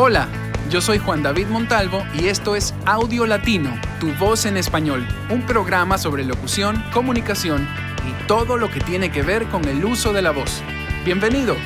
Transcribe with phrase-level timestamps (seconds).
[0.00, 0.28] Hola,
[0.70, 5.44] yo soy Juan David Montalvo y esto es Audio Latino, tu voz en español, un
[5.44, 7.66] programa sobre locución, comunicación
[8.08, 10.62] y todo lo que tiene que ver con el uso de la voz.
[11.04, 11.56] Bienvenido.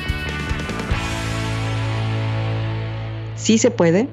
[3.35, 4.09] Sí se puede,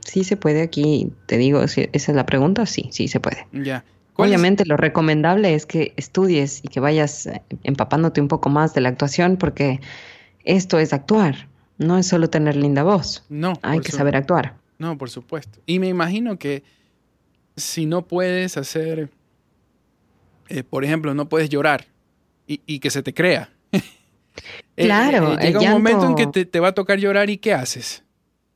[0.00, 0.62] sí se puede.
[0.62, 3.46] Aquí te digo, esa es la pregunta, sí, sí se puede.
[3.52, 3.84] Ya.
[4.16, 8.80] Obviamente lo recomendable es que estudies y que vayas eh, empapándote un poco más de
[8.80, 9.80] la actuación porque
[10.42, 11.46] esto es actuar,
[11.82, 13.24] no es solo tener linda voz.
[13.28, 13.54] No.
[13.62, 14.56] Hay que saber actuar.
[14.78, 15.60] No, por supuesto.
[15.66, 16.62] Y me imagino que
[17.56, 19.10] si no puedes hacer,
[20.48, 21.86] eh, por ejemplo, no puedes llorar
[22.46, 23.50] y, que se te crea.
[24.74, 25.36] Eh, claro.
[25.36, 28.02] llega un momento en que te, te va a tocar llorar y ¿qué haces?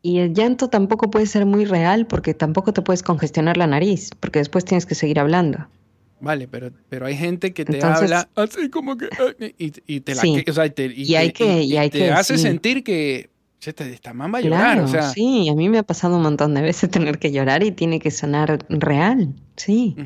[0.01, 4.12] Y el llanto tampoco puede ser muy real porque tampoco te puedes congestionar la nariz,
[4.19, 5.69] porque después tienes que seguir hablando.
[6.20, 9.09] Vale, pero, pero hay gente que te habla así como que...
[9.59, 10.23] Y, y te la...
[10.23, 13.30] O sea, y, te, y, hay que, y hay te hace sentir que
[13.70, 15.11] esta mamá llorar, o sea.
[15.11, 17.98] Sí, a mí me ha pasado un montón de veces tener que llorar y tiene
[17.98, 19.97] que sonar real, sí.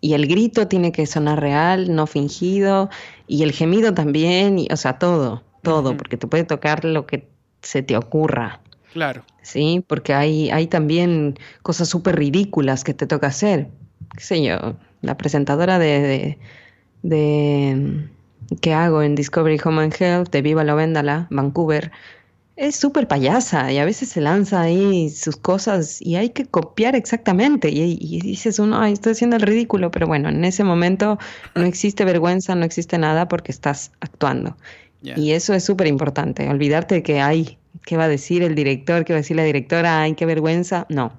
[0.00, 2.90] Y el grito tiene que sonar real, no fingido,
[3.26, 7.28] y el gemido también, y, o sea, todo, todo, porque te puede tocar lo que
[7.62, 8.60] se te ocurra.
[8.92, 9.24] Claro.
[9.42, 13.68] Sí, porque hay, hay también cosas súper ridículas que te toca hacer.
[14.16, 14.76] ¿Qué sé yo?
[15.02, 16.38] La presentadora de,
[17.02, 18.08] de,
[18.60, 21.92] que hago en Discovery Home and Health de Viva la Véndala, Vancouver,
[22.56, 26.94] es súper payasa y a veces se lanza ahí sus cosas y hay que copiar
[26.94, 27.68] exactamente.
[27.70, 31.18] Y, dices uno, ay, estoy haciendo el ridículo, pero bueno, en ese momento
[31.54, 34.56] no existe vergüenza, no existe nada porque estás actuando.
[35.02, 39.04] Y eso es súper importante, olvidarte de que hay ¿Qué va a decir el director?
[39.04, 40.02] ¿Qué va a decir la directora?
[40.02, 40.86] ¡Ay, qué vergüenza!
[40.88, 41.12] No.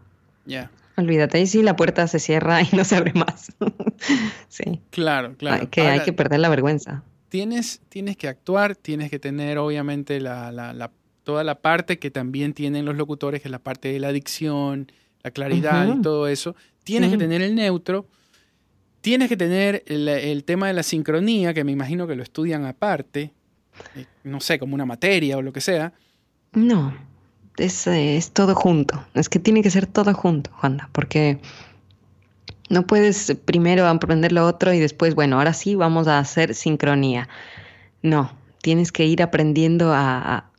[0.45, 0.71] Ya.
[0.97, 3.51] Olvídate, ahí sí la puerta se cierra y no se abre más.
[4.47, 4.81] sí.
[4.91, 5.61] Claro, claro.
[5.61, 7.03] Hay que, hay que perder la vergüenza.
[7.29, 10.91] Tienes, tienes que actuar, tienes que tener obviamente la, la,
[11.23, 14.91] toda la parte que también tienen los locutores, que es la parte de la dicción,
[15.23, 16.55] la claridad y todo eso.
[16.83, 18.07] Tienes que tener el neutro.
[19.01, 22.65] Tienes que tener el, el, tema de la sincronía, que me imagino que lo estudian
[22.65, 23.33] aparte,
[23.95, 25.93] eh, no sé, como una materia o lo que sea.
[26.53, 26.91] No,
[27.57, 29.03] es, es todo junto.
[29.13, 31.39] Es que tiene que ser todo junto, Juanda, porque
[32.69, 37.29] no puedes primero aprender lo otro y después, bueno, ahora sí vamos a hacer sincronía.
[38.01, 40.51] No, tienes que ir aprendiendo a,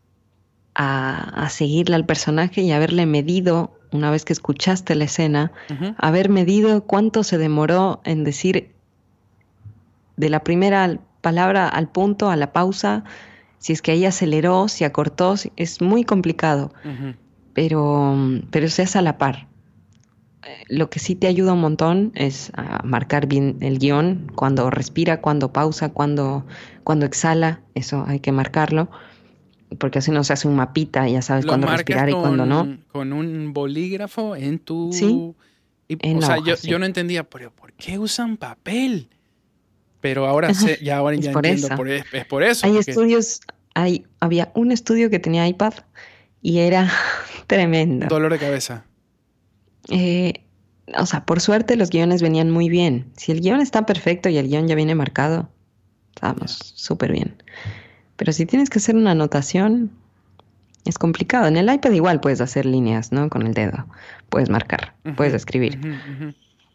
[0.74, 5.52] a, seguirle al personaje y haberle medido, una vez que escuchaste la escena,
[5.96, 8.72] haber medido cuánto se demoró en decir
[10.16, 13.04] de la primera palabra al punto, a la pausa,
[13.58, 16.72] si es que ahí aceleró, si acortó, es muy complicado,
[17.52, 18.16] pero,
[18.50, 19.48] pero se hace a la par.
[20.46, 24.70] Eh, lo que sí te ayuda un montón es a marcar bien el guion, cuando
[24.70, 26.46] respira, cuando pausa, cuando,
[26.84, 28.88] cuando exhala, eso hay que marcarlo,
[29.78, 32.78] porque así no se hace un mapita, ya sabes cuándo respirar y cuándo no.
[32.92, 34.90] Con un bolígrafo en tu...
[34.92, 35.34] Sí.
[36.14, 39.08] o sea, yo, no entendía, pero ¿por qué usan papel?
[40.00, 42.66] Pero ahora sé, ya ahora ya entiendo, por, es, por eso.
[42.66, 43.40] Hay estudios,
[43.74, 45.74] hay, había un estudio que tenía iPad
[46.42, 46.90] y era
[47.46, 48.06] tremendo.
[48.06, 48.84] Dolor de cabeza.
[49.88, 50.44] Eh,
[50.96, 53.10] o sea, por suerte los guiones venían muy bien.
[53.16, 55.48] Si el guion está perfecto y el guion ya viene marcado,
[56.14, 57.42] estamos súper bien.
[58.16, 59.90] Pero si tienes que hacer una anotación,
[60.84, 61.46] es complicado.
[61.46, 63.28] En el iPad igual puedes hacer líneas, ¿no?
[63.28, 63.86] Con el dedo.
[64.28, 65.78] Puedes marcar, puedes escribir.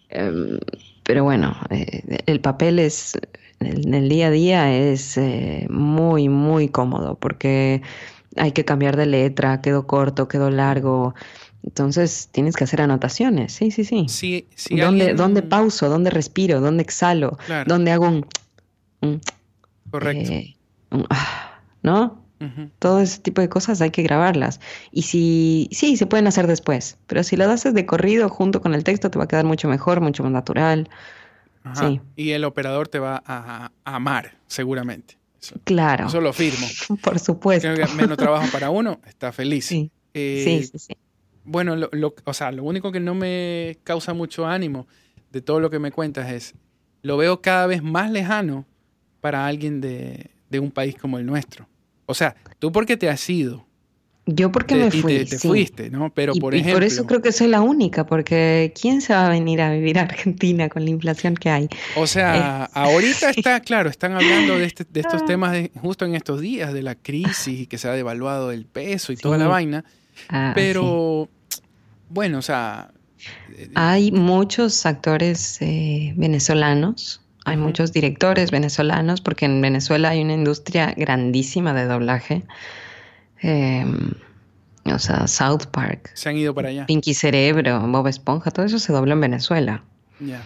[0.10, 0.60] Em,
[1.04, 3.18] pero bueno, eh, el papel es
[3.62, 7.82] en el día a día es eh, muy, muy cómodo porque
[8.36, 11.14] hay que cambiar de letra, quedó corto, quedó largo.
[11.64, 14.06] Entonces tienes que hacer anotaciones, sí, sí, sí.
[14.10, 15.90] sí, sí ¿Dónde, ¿Dónde, pauso?
[15.90, 16.60] ¿Dónde respiro?
[16.60, 17.38] ¿Dónde exhalo?
[17.68, 18.08] ¿Dónde hago
[19.02, 19.22] un...
[19.92, 20.32] Correcto.
[20.32, 20.56] Eh,
[21.10, 22.21] ah, ¿No?
[22.80, 24.60] Todo ese tipo de cosas hay que grabarlas.
[24.92, 28.74] Y si, sí, se pueden hacer después, pero si lo haces de corrido junto con
[28.74, 30.90] el texto te va a quedar mucho mejor, mucho más natural.
[32.16, 35.18] Y el operador te va a, amar, seguramente.
[35.64, 36.08] claro.
[36.08, 36.68] Eso lo firmo.
[37.04, 37.70] Por supuesto.
[37.96, 39.66] menos trabajo para uno, está feliz.
[39.66, 40.94] Sí, eh, sí, sí,
[41.44, 44.88] Bueno, lo, o sea, lo único que no me causa mucho ánimo
[45.32, 46.56] de todo lo que me cuentas es,
[47.04, 48.66] lo veo cada vez más lejano
[49.22, 51.68] para alguien de, de un país como el nuestro.
[52.12, 53.66] O sea, tú porque te has ido,
[54.28, 55.26] yo porque me fui.
[55.26, 56.14] te, fuiste, ¿no?
[56.14, 56.72] Pero por ejemplo.
[56.72, 59.72] Y por eso creo que soy la única, porque ¿quién se va a venir a
[59.72, 61.68] vivir a Argentina con la inflación que hay?
[61.96, 65.26] O sea, ahorita está, claro, están hablando de, este, de estos ah.
[65.26, 69.12] temas justo en estos días, de la crisis y que se ha devaluado el peso
[69.12, 69.84] y toda la vaina.
[70.30, 71.28] Ah, pero,
[72.10, 72.92] bueno, o sea.
[73.56, 80.34] Eh, hay muchos actores eh, venezolanos, hay muchos directores venezolanos, porque en Venezuela hay una
[80.34, 82.44] industria grandísima de doblaje.
[83.42, 84.12] Em,
[84.86, 86.10] O sea, South Park.
[86.16, 86.86] Se han ido para allá.
[86.88, 89.84] Pinky Cerebro, Bob Esponja, todo eso se dobló en Venezuela.
[90.20, 90.44] Ya.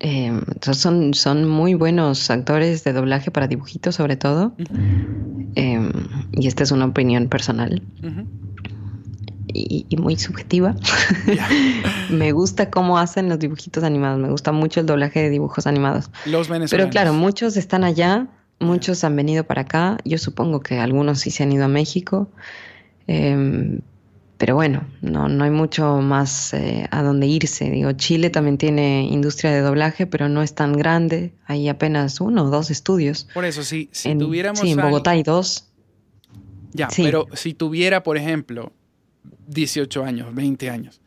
[0.00, 4.54] Eh, entonces son, son muy buenos actores de doblaje para dibujitos sobre todo.
[5.54, 5.90] Eh,
[6.32, 8.26] y esta es una opinión personal Ujú.
[9.56, 10.74] Y, y muy subjetiva.
[12.10, 14.18] Me gusta cómo hacen los dibujitos animados.
[14.20, 16.10] Me gusta mucho el doblaje de dibujos animados.
[16.24, 16.70] Los venezolanos.
[16.70, 18.26] Pero claro, muchos están allá,
[18.60, 19.98] muchos han venido para acá.
[20.04, 22.28] Yo supongo que algunos sí se han ido a México.
[23.08, 23.80] Eh,
[24.38, 27.70] pero bueno, no, no hay mucho más eh, a dónde irse.
[27.70, 31.32] Digo, Chile también tiene industria de doblaje, pero no es tan grande.
[31.46, 33.28] Hay apenas uno o dos estudios.
[33.32, 34.60] Por eso, si, si en, tuviéramos.
[34.60, 35.68] sí, en Bogotá hay dos.
[36.72, 37.04] Ya, Sí.
[37.04, 38.74] pero si tuviera, por ejemplo,
[39.46, 41.00] 18 años, 20 años,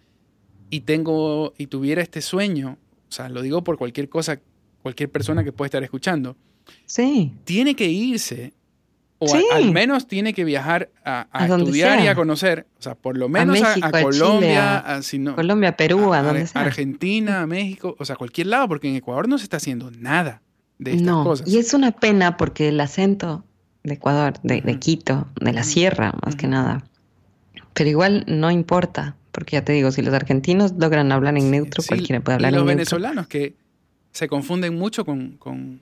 [0.70, 2.78] y tengo, y tuviera este sueño,
[3.10, 4.40] o sea, lo digo por cualquier cosa,
[4.82, 6.36] cualquier persona que pueda estar escuchando,
[6.86, 8.54] Sí, tiene que irse,
[9.18, 12.68] o a- al menos tiene que viajar a, a A donde estudiar y a conocer,
[12.78, 16.14] o sea, por lo menos a, México, Chile, Colombia, a a, si no- Colombia, Perú,
[16.14, 16.62] a, donde sea.
[16.62, 20.42] Argentina, a México, o sea, cualquier lado, porque en Ecuador no se está haciendo nada
[20.78, 21.48] de estas no, cosas.
[21.48, 23.44] y es una pena porque el acento
[23.84, 24.62] de Ecuador, de.
[24.80, 26.52] Quito, de la sierra, más que Ujú.
[26.52, 26.84] nada.
[27.74, 31.82] Pero igual no importa, porque ya te digo, si los argentinos logran hablar en neutro,
[31.82, 32.78] Sí, cualquiera puede hablar los en neutro.
[32.98, 33.54] venezolanos que
[34.12, 35.80] se confunden mucho con, con-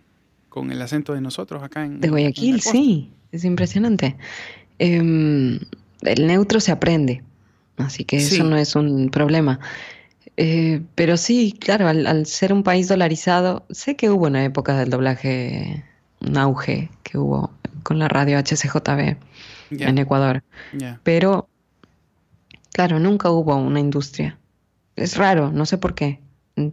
[0.49, 4.17] con el acento de nosotros acá en De Guayaquil, sí, es impresionante.
[4.79, 5.59] Em,
[6.01, 7.23] el neutro se aprende,
[7.77, 8.35] así que Sí.
[8.35, 9.59] eso no es un problema.
[10.35, 14.77] Eh, pero sí, claro, al, al ser un país dolarizado, sé que hubo una época
[14.77, 15.83] del doblaje,
[16.21, 17.51] un auge que hubo
[17.83, 19.17] con la radio HCJB
[19.71, 20.43] Ya, en Ecuador,
[21.03, 21.49] pero
[22.77, 24.37] claro, nunca hubo una industria.
[24.95, 26.19] Es raro, no sé por qué.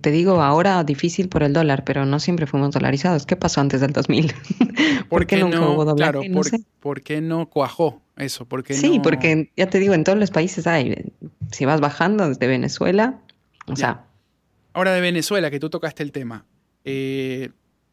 [0.03, 3.25] Te digo ahora difícil por el dólar, pero no siempre fuimos dolarizados.
[3.25, 4.33] ¿Qué pasó antes del 2000?
[5.09, 6.13] ¿Por qué nunca hubo doblaje?
[6.13, 6.61] Claro, No por, sé.
[6.81, 8.45] por qué no cuajó eso?
[8.47, 11.13] ¿Por qué Sí, no- porque ya te digo, en todos los países hay.
[11.53, 13.19] Si vas bajando desde Venezuela,
[13.67, 13.77] o Ya.
[13.77, 14.05] sea,
[14.75, 16.45] Ahora de Venezuela, que tú tocaste el tema.
[16.85, 17.51] eh,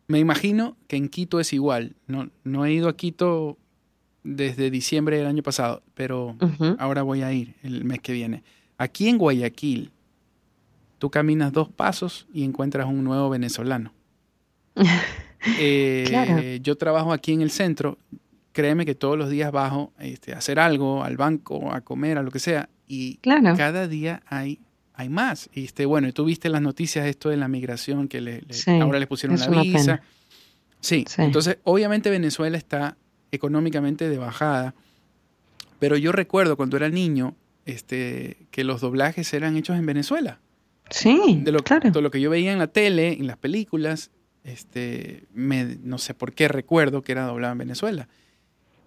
[0.07, 1.95] me imagino que en Quito es igual.
[2.07, 3.57] No, no he ido a Quito
[4.23, 6.35] desde diciembre del año pasado, pero
[6.79, 8.43] ahora voy a ir el mes que viene.
[8.77, 9.91] Aquí en Guayaquil,
[10.99, 13.91] tú caminas dos pasos y encuentras un nuevo venezolano.
[15.59, 16.39] Eh, Claro.
[16.61, 17.97] Yo trabajo aquí en el centro.
[18.53, 22.23] Créeme que todos los días bajo este, a hacer algo, al banco, a comer, a
[22.23, 22.69] lo que sea.
[22.87, 23.55] Y claro.
[23.57, 24.59] cada día hay,
[24.93, 25.49] hay más.
[25.53, 28.53] Y este, bueno, y tú viste las noticias esto de la migración que le, le-
[28.53, 30.01] Sí, ahora les pusieron la visa.
[30.79, 31.05] Sí.
[31.17, 32.97] entonces obviamente Venezuela está
[33.31, 34.73] económicamente de bajada.
[35.79, 37.35] Pero yo recuerdo cuando era niño
[37.65, 40.39] este, que los doblajes eran hechos en Venezuela
[40.89, 41.89] Sí, de lo, claro.
[41.89, 44.11] de lo que yo veía en la tele, en las películas,
[44.43, 48.09] este, me, no sé por qué recuerdo que era doblado en Venezuela.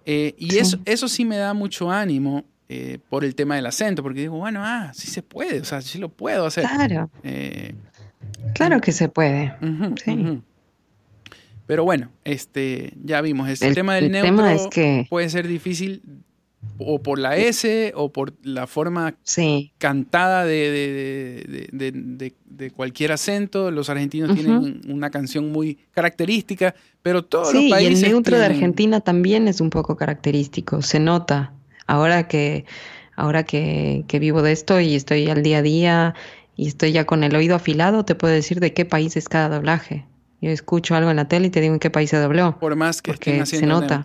[0.04, 0.58] Eh, y Sí.
[0.58, 4.36] eso, eso sí me da mucho ánimo eh, por el tema del acento, porque digo,
[4.36, 6.64] bueno, ah, sí se puede, o sea, sí lo puedo hacer.
[6.64, 7.74] Claro, Eh,
[8.54, 9.54] claro que se puede.
[10.04, 10.42] Sí.
[11.66, 15.28] Pero bueno, este, ya vimos, el, El- tema del el neutro tema es que- puede
[15.30, 16.02] ser difícil
[16.78, 20.70] o por la S o por la forma Sí, cantada de,
[21.72, 23.70] de- de- cualquier acento.
[23.70, 28.02] Los argentinos tienen una canción muy característica, pero todos sí, los y países.
[28.02, 31.52] el neutro de Argentina también es un poco característico, se nota.
[31.86, 32.64] Ahora que,
[33.16, 36.14] ahora que, que vivo de esto y estoy al día a día
[36.56, 39.54] y estoy ya con el oído afilado, te puedo decir de qué país es cada
[39.56, 40.06] doblaje.
[40.44, 42.58] Yo escucho algo en la tele y te digo en qué país se dobló.
[42.58, 44.02] Por más que porque estén se nota.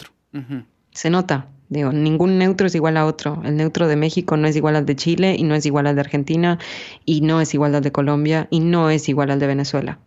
[0.91, 1.47] Se nota.
[1.67, 3.41] Digo, ningún neutro es igual a otro.
[3.43, 5.95] El neutro de México no es igual al de Chile y no es igual al
[5.95, 6.57] de Argentina
[7.03, 9.99] y no es igual al de Colombia y no es igual al de Venezuela.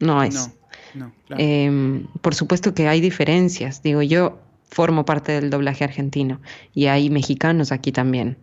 [0.00, 0.34] No es.
[0.34, 0.52] No,
[1.06, 1.42] no, claro.
[1.42, 3.82] Em, por supuesto que hay diferencias.
[3.82, 6.42] Digo, yo formo parte del doblaje argentino
[6.74, 8.36] y hay mexicanos aquí también.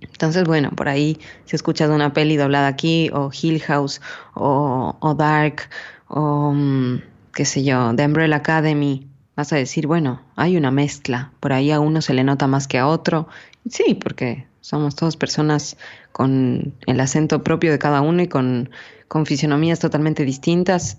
[0.00, 4.00] Entonces, bueno, por ahí si escuchas una peli doblada aquí, o Hill House,
[4.34, 5.68] o, o Dark,
[6.16, 7.02] o mm,
[7.34, 11.32] qué sé yo, The Umbrella Academy, vas a decir, bueno, hay una mezcla.
[11.40, 13.26] Por ahí a uno se le nota más que a otro.
[13.68, 15.76] Sí, porque somos todas personas
[16.12, 18.70] con el acento propio de cada uno y con,
[19.08, 20.98] con fisionomías totalmente distintas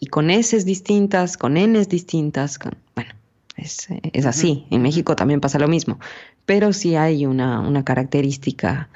[0.00, 2.58] y con S distintas, con N distintas.
[2.58, 3.14] Con, bueno,
[3.56, 4.66] es, es así.
[4.70, 4.82] En.
[4.82, 6.00] México también pasa lo mismo.
[6.44, 8.88] Pero sí hay una, una característica.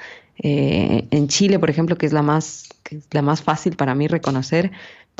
[0.43, 3.95] eh, en Chile, por ejemplo, que es la más, que es la más fácil para
[3.95, 4.71] mí reconocer,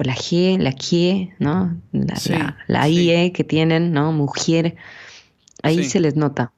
[0.07, 1.77] la G, la Q, ¿no?
[1.91, 3.05] La, Sí, la, la sí.
[3.09, 4.11] IE que tienen, ¿no?
[4.11, 4.75] Mujer.
[5.63, 5.89] Ahí Sí.
[5.91, 6.51] se les nota.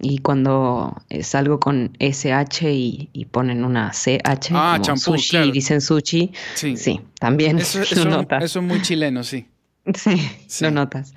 [0.00, 5.30] Y cuando es algo con SH y, y ponen una CH, Ah, como champú, sushi
[5.30, 5.52] claro.
[5.52, 6.76] dicen sushi, sí.
[6.76, 8.44] sí, también Eso, lo eso- notas.
[8.44, 9.46] eso es muy chileno, sí.
[9.94, 11.14] Sí, lo notas.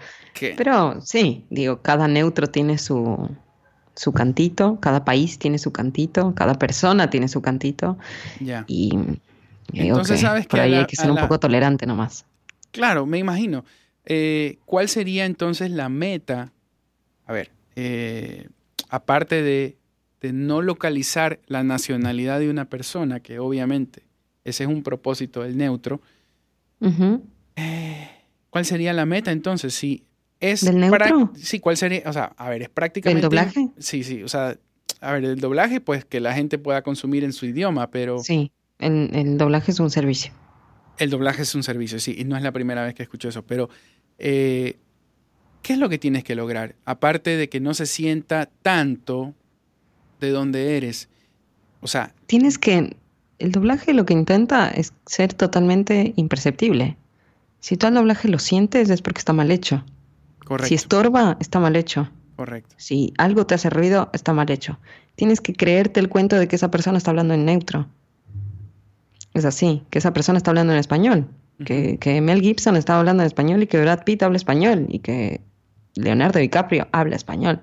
[0.56, 3.30] Pero sí, digo, cada neutro tiene su,
[3.96, 7.98] su cantito, cada país tiene su cantito, cada persona tiene su cantito.
[8.68, 8.92] Y
[9.74, 12.26] Entonces, sabes por que ahí la- hay que ser un poco tolerante nomás.
[12.72, 13.66] Claro, me imagino.
[14.06, 16.52] Eh, ¿Cuál sería entonces la meta?
[17.26, 18.48] A ver, eh,
[18.90, 19.78] aparte de,
[20.22, 24.04] de no localizar la nacionalidad de una persona, que obviamente
[24.46, 26.02] ese es un propósito del neutro,
[26.80, 27.24] Ujú.
[28.50, 29.74] ¿cuál sería la meta entonces?
[29.74, 30.04] Si
[30.40, 31.32] es ¿Del neutro?
[31.36, 32.04] Sí, ¿cuál sería?
[32.06, 33.24] O sea, a ver, es prácticamente.
[33.24, 33.70] doblaje?
[33.78, 34.58] Sí, sí, o sea,
[35.02, 38.52] a ver, el doblaje, pues que la gente pueda consumir en su idioma, pero Sí,
[38.80, 40.32] el, el doblaje es un servicio.
[40.98, 43.44] el doblaje es un servicio, sí, y no es la primera vez que escucho eso,
[43.46, 43.70] pero
[44.18, 44.78] eh,
[45.62, 46.76] ¿qué es lo que tienes que lograr?
[46.86, 49.34] Aparte de que no se sienta tanto
[50.20, 51.10] de donde eres.
[51.82, 52.96] O sea, Tienes que.
[53.40, 56.98] El doblaje lo que intenta es ser totalmente imperceptible.
[57.60, 59.86] Si tú al doblaje lo sientes es porque está mal hecho.
[60.44, 62.10] correcto, Si estorba, está mal hecho.
[62.36, 62.74] correcto.
[62.80, 64.80] Si algo te hace ruido, está mal hecho.
[65.16, 67.88] Tienes que creerte el cuento de que esa persona está hablando en neutro.
[69.38, 71.28] Es así, que esa persona está hablando en español.
[71.64, 75.00] Que, que Mel Gibson está hablando en español y que Brad Pitt habla español y
[75.00, 75.42] que
[75.96, 77.62] Leonardo DiCaprio habla español.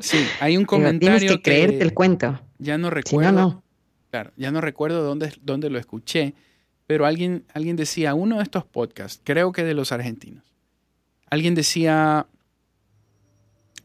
[0.00, 2.40] Sí, hay un Digo, comentario Tienes que creerte el cuento.
[2.58, 3.32] ya no Si recuerdo.
[3.32, 3.62] no, no.
[4.10, 6.34] Claro, ya no recuerdo dónde, dónde lo escuché,
[6.86, 10.44] pero alguien, alguien decía, uno de estos podcasts, creo que de los argentinos,
[11.28, 12.26] alguien decía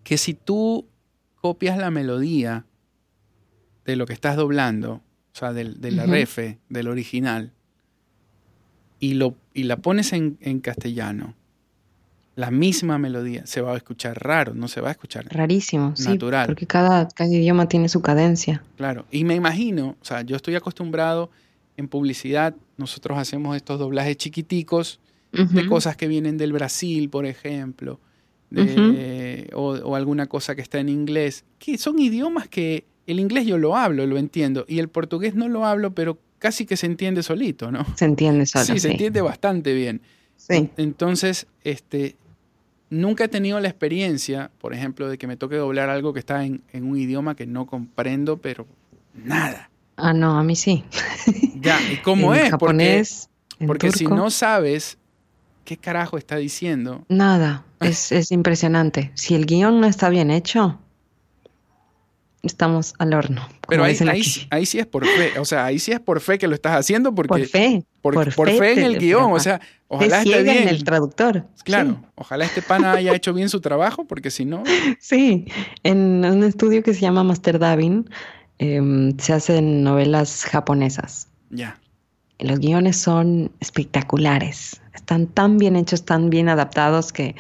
[0.03, 0.87] que si tú
[1.35, 2.65] copias la melodía
[3.85, 5.01] de lo que estás doblando,
[5.33, 7.51] o sea, del, de la refe, del original,
[8.99, 11.33] y, lo, y la pones en, en castellano,
[12.35, 16.09] la misma melodía, se va a escuchar raro, no se va a escuchar Rarísimo, sí.
[16.09, 16.45] Natural.
[16.47, 18.63] Porque cada, cada idioma tiene su cadencia.
[18.77, 21.29] Claro, y me imagino, o sea, yo estoy acostumbrado
[21.77, 24.99] en publicidad, nosotros hacemos estos doblajes chiquiticos
[25.31, 25.65] de Ujú.
[25.69, 27.99] cosas que vienen del Brasil, por ejemplo,
[28.49, 33.45] de- o, o alguna cosa que está en inglés, que son idiomas que el inglés
[33.45, 36.85] yo lo hablo, lo entiendo, y el portugués no lo hablo, pero casi que se
[36.87, 37.85] entiende solito, ¿no?
[37.95, 38.65] Se entiende solo.
[38.65, 40.01] sí, Sí, se entiende bastante bien.
[40.37, 40.69] Sí.
[40.77, 42.15] Entonces, este,
[42.89, 46.43] nunca he tenido la experiencia, por ejemplo, de que me toque doblar algo que está
[46.45, 48.65] en, en un idioma que no comprendo, pero
[49.13, 49.69] nada.
[49.97, 50.83] Ah, no, a mí sí.
[51.59, 52.49] Ya, ¿y cómo en es?
[52.49, 54.97] japonés, porque en porque si no sabes
[55.63, 59.11] qué carajo está diciendo, Nada, es, es impresionante.
[59.13, 60.79] Si el guion no está bien hecho,
[62.43, 63.47] estamos al horno.
[63.67, 66.37] pero ahí, ahí, ahí sí es por fe, o sea, ahí sí es por fe
[66.37, 67.83] que lo estás haciendo porque por fe.
[68.01, 70.57] por, por por fe fe en el guion, o sea, Fe ojalá esté bien.
[70.63, 71.45] en el traductor.
[71.65, 74.63] Claro, ojalá este pana haya hecho bien su trabajo, porque si no,
[74.99, 75.45] Sí,
[75.83, 78.09] en un estudio que se llama Master Dubbing
[78.57, 81.27] em, se hacen novelas japonesas.
[81.49, 81.77] ya.
[82.39, 84.81] Los guiones son espectaculares.
[84.95, 87.35] Están tan bien hechos, tan bien adaptados que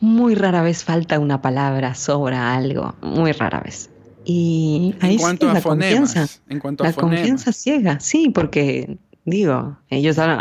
[0.00, 3.90] muy rara vez falta una palabra, sobra algo, muy rara vez.
[4.24, 6.40] Y ahí En sí cuanto es a la fonemas, confianza.
[6.48, 7.16] en cuanto a La fonemas.
[7.18, 10.40] confianza ciega, sí, porque digo, ellos hablan,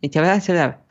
[0.00, 0.82] y acelerar.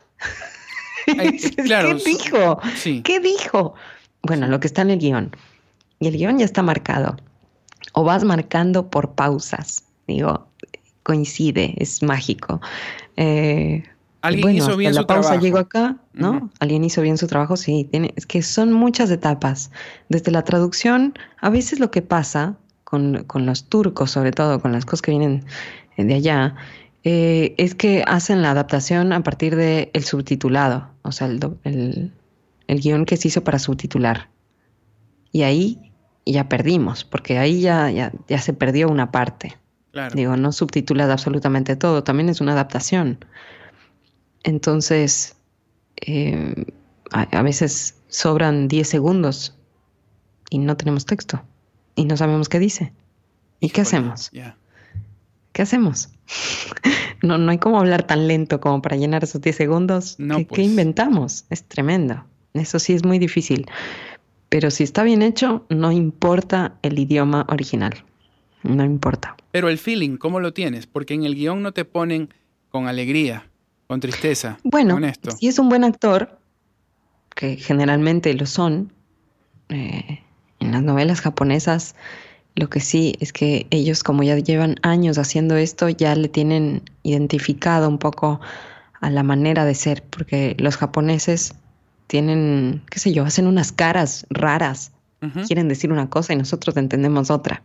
[1.18, 2.58] Ay, Dices, claro, ¿Qué dijo?
[2.76, 3.02] Sí.
[3.02, 3.74] ¿Qué dijo?
[4.22, 5.36] Bueno, lo que está en el guion.
[6.00, 7.16] Y el guion ya está marcado.
[7.92, 9.84] O vas marcando por pausas.
[10.06, 10.48] Digo,
[11.02, 12.60] coincide, es mágico.
[13.16, 13.84] Eh,
[14.24, 15.44] Alguien bueno, hizo hasta bien la su pausa trabajo.
[15.44, 16.50] llegó acá, ¿no?
[16.58, 17.86] Alguien hizo bien su trabajo, sí.
[17.90, 19.70] Tiene, es que son muchas etapas.
[20.08, 21.12] Desde la traducción,
[21.42, 25.10] a veces lo que pasa con, con los turcos, sobre todo con las cosas que
[25.10, 25.44] vienen
[25.98, 26.54] de allá,
[27.02, 32.10] eh, es que hacen la adaptación a partir del subtitulado, o sea, el,
[32.66, 34.30] el guion que se hizo para subtitular.
[35.32, 35.92] Y ahí
[36.24, 39.58] ya perdimos, porque ahí ya, ya, ya se perdió una parte.
[39.92, 40.14] Claro.
[40.14, 43.18] Digo, no subtitulas absolutamente todo, también es una adaptación.
[44.44, 45.36] Entonces,
[45.96, 46.66] eh,
[47.12, 49.56] a, a veces sobran 10 segundos
[50.50, 51.42] y no tenemos texto
[51.96, 52.92] y no sabemos qué dice.
[53.60, 54.30] ¿Y qué hacemos?
[55.52, 56.10] ¿Qué hacemos?
[57.22, 60.16] no, no hay como hablar tan lento como para llenar esos 10 segundos.
[60.18, 60.66] No, ¿Qué, qué pues.
[60.66, 61.44] inventamos?
[61.50, 62.24] Es tremendo.
[62.52, 63.66] Eso sí es muy difícil.
[64.48, 67.94] Pero si está bien hecho, no importa el idioma original.
[68.62, 69.36] No importa.
[69.50, 70.86] Pero el feeling, ¿cómo lo tienes?
[70.86, 72.32] Porque en el guion no te ponen
[72.68, 73.48] con alegría,
[73.86, 75.30] con tristeza, Bueno, con esto.
[75.32, 76.38] si es un buen actor,
[77.34, 78.92] que generalmente lo son,
[79.68, 80.20] eh,
[80.60, 81.94] en las novelas japonesas,
[82.54, 86.82] lo que sí es que ellos como ya llevan años haciendo esto, ya le tienen
[87.02, 88.40] identificado un poco
[89.00, 91.54] a la manera de ser, porque los japoneses
[92.06, 94.92] tienen, qué sé yo, hacen unas caras raras,
[95.46, 97.62] quieren decir una cosa y nosotros entendemos otra.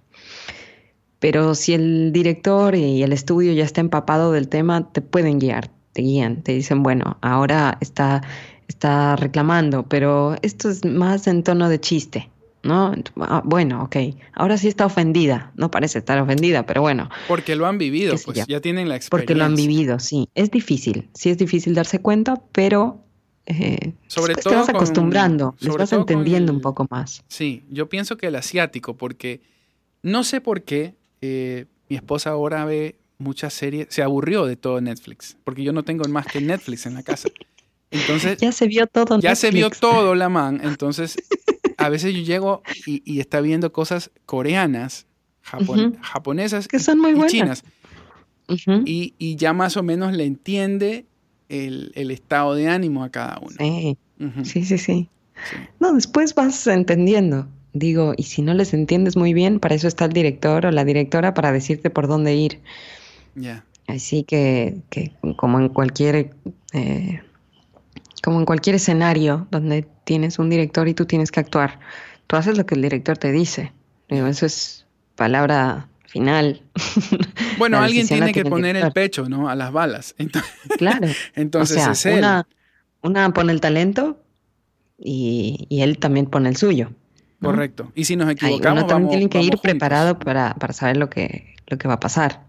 [1.19, 5.69] Pero si el director y el estudio ya está empapado del tema, te pueden guiar,
[5.93, 8.21] te guían, te dicen, bueno, ahora está,
[8.67, 12.29] está reclamando, pero esto es más en tono de chiste.
[12.61, 12.93] ¿no?
[13.21, 13.95] Ah, bueno, ok.
[14.33, 15.53] Ahora sí está ofendida.
[15.55, 17.09] No parece estar ofendida, pero bueno.
[17.29, 19.09] Porque lo han vivido, pues ya tienen la experiencia.
[19.09, 20.27] Porque lo han vivido, sí.
[20.35, 22.99] Es difícil, sí es difícil darse cuenta, pero
[23.45, 26.85] eh, Sobre todo te vas con- acostumbrando, les sobre vas con entendiendo el- un poco
[26.89, 27.23] más.
[27.29, 29.41] Sí, yo pienso que el asiático, porque
[30.03, 34.81] no sé por qué eh, mi esposa ahora ve muchas series, se aburrió de todo
[34.81, 37.29] Netflix, porque yo no tengo más que Netflix en la casa.
[37.91, 39.19] Entonces, Ya se vio todo.
[39.19, 41.21] ya se vio todo la man, entonces
[41.77, 45.07] a veces yo llego y, y está viendo cosas coreanas,
[45.43, 47.63] japon- japonesas Que son muy y chinas,
[48.83, 51.05] y, y ya más o menos le entiende
[51.49, 53.57] el, el estado de ánimo a cada uno.
[53.57, 55.09] Sí, Ujú, sí, sí, sí.
[55.41, 55.57] sí.
[55.79, 57.47] No, después vas entendiendo.
[57.73, 60.85] Digo, y si no les entiendes muy bien, para eso está el director o la
[60.85, 62.61] directora para decirte por dónde ir.
[63.35, 63.65] Ya.
[63.87, 66.35] Así que, que como en cualquier
[66.73, 67.21] eh,
[68.23, 71.79] como en cualquier escenario donde tienes un director y tú tienes que actuar,
[72.27, 73.73] tú haces lo que el director te dice.
[74.09, 76.61] Digo, eso es palabra final.
[77.57, 79.49] Bueno, alguien tiene que tiene poner el pecho, ¿no?
[79.49, 80.15] A las balas.
[80.17, 81.07] Entonces, Claro.
[81.35, 82.19] entonces o sea, es él.
[82.19, 82.47] una,
[83.01, 84.23] una pone el talento
[84.97, 86.91] y, y él también pone el suyo.
[87.41, 87.49] ¿no?
[87.49, 87.91] Correcto.
[87.95, 89.61] Y si nos Ay, equivocamos, uno también vamos, tiene que ir juntos.
[89.61, 92.48] preparado para, para saber lo que, lo que va a pasar.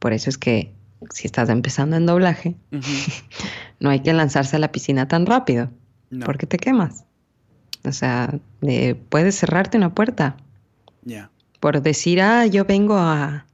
[0.00, 0.72] Por eso es que
[1.14, 2.56] si estás empezando en doblaje,
[3.80, 5.70] no hay que lanzarse a la piscina tan rápido,
[6.10, 7.04] No, porque te quemas.
[7.84, 10.36] O sea, eh, puedes cerrarte una puerta
[11.04, 11.30] ya.
[11.60, 13.46] por decir, ah, yo vengo a,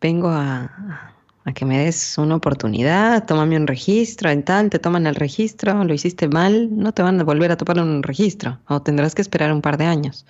[0.00, 1.12] vengo a,
[1.44, 5.84] a que me des una oportunidad, tómame un registro, en tal, te toman el registro,
[5.84, 9.20] lo hiciste mal, no te van a volver a topar un registro, o tendrás que
[9.20, 10.24] esperar un par de años.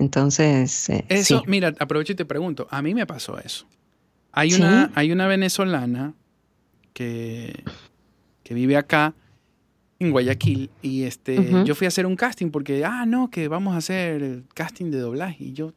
[0.00, 1.44] Entonces, eh, Eso, sí.
[1.46, 2.66] mira, aprovecho y te pregunto.
[2.70, 3.66] A mí me pasó eso.
[4.32, 4.60] Hay ¿Sí?
[4.60, 6.14] una, hay una venezolana
[6.92, 7.64] que,
[8.42, 9.14] que vive acá
[9.98, 13.74] en Guayaquil y este, yo fui a hacer un casting porque, ah, no, que vamos
[13.74, 15.44] a hacer el casting de doblaje.
[15.44, 15.74] Y yo,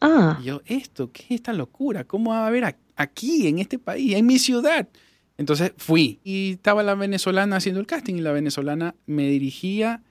[0.00, 2.04] Ah, y yo, esto, ¿qué es esta locura?
[2.04, 4.88] ¿Cómo va a haber aquí, en este país, en mi ciudad?
[5.38, 10.02] Entonces fui y estaba la venezolana haciendo el casting y la venezolana me dirigía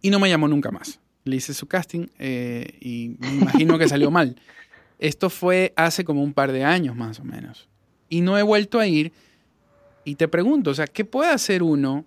[0.00, 1.00] y no me llamó nunca más.
[1.24, 4.36] Le hice su casting eh, y me imagino que salió mal.
[5.02, 7.68] Esto fue hace como un par de años más o menos.
[8.08, 9.12] Y no he vuelto a ir.
[10.04, 12.04] Y te pregunto, o sea, ¿qué puede hacer uno?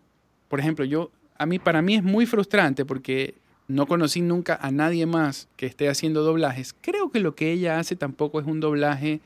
[0.48, 3.36] Por ejemplo, yo, a mí, para mí es muy frustrante porque
[3.68, 6.74] no conocí nunca a nadie más que esté haciendo doblajes.
[6.80, 9.20] Creo que lo que ella hace tampoco es un doblaje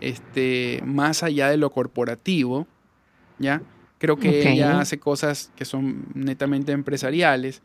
[0.00, 2.68] este, más allá de lo corporativo,
[3.40, 3.62] ¿ya?
[3.98, 7.62] Creo que ella hace cosas que son netamente empresariales,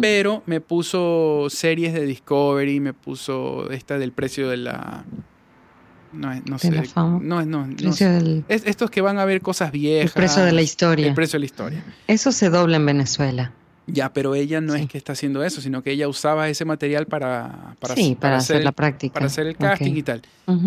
[0.00, 5.04] pero me puso series de Discovery, me puso esta del precio de la...
[6.12, 6.70] No, es- no De sé.
[6.70, 7.20] la fama.
[7.22, 10.12] No, no, no del- Es- estos que van a ver cosas el viejas.
[10.12, 11.06] precio de la historia.
[11.06, 11.84] El precio de la historia.
[12.06, 13.52] Eso se dobla en Venezuela.
[13.86, 14.82] Ya, pero ella no Sí.
[14.82, 18.36] es que está haciendo eso, sino que ella usaba ese material para, para, sí, para,
[18.36, 19.14] hacer el- la práctica.
[19.14, 20.22] para hacer el casting y tal.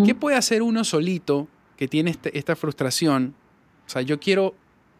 [0.05, 3.35] ¿Qué puede hacer uno solito que tiene este- esta frustración?
[3.87, 4.55] O sea, yo quiero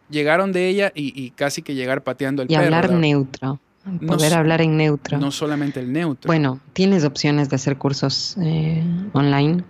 [0.10, 2.66] llegar donde ella y, y casi que llegar pateando el Y perro.
[2.66, 3.00] hablar ¿verdad?
[3.00, 3.60] neutro.
[4.08, 5.18] Poder hablar en neutro.
[5.20, 6.28] No solamente el neutro.
[6.28, 9.64] Bueno, tienes opciones de hacer cursos eh, online.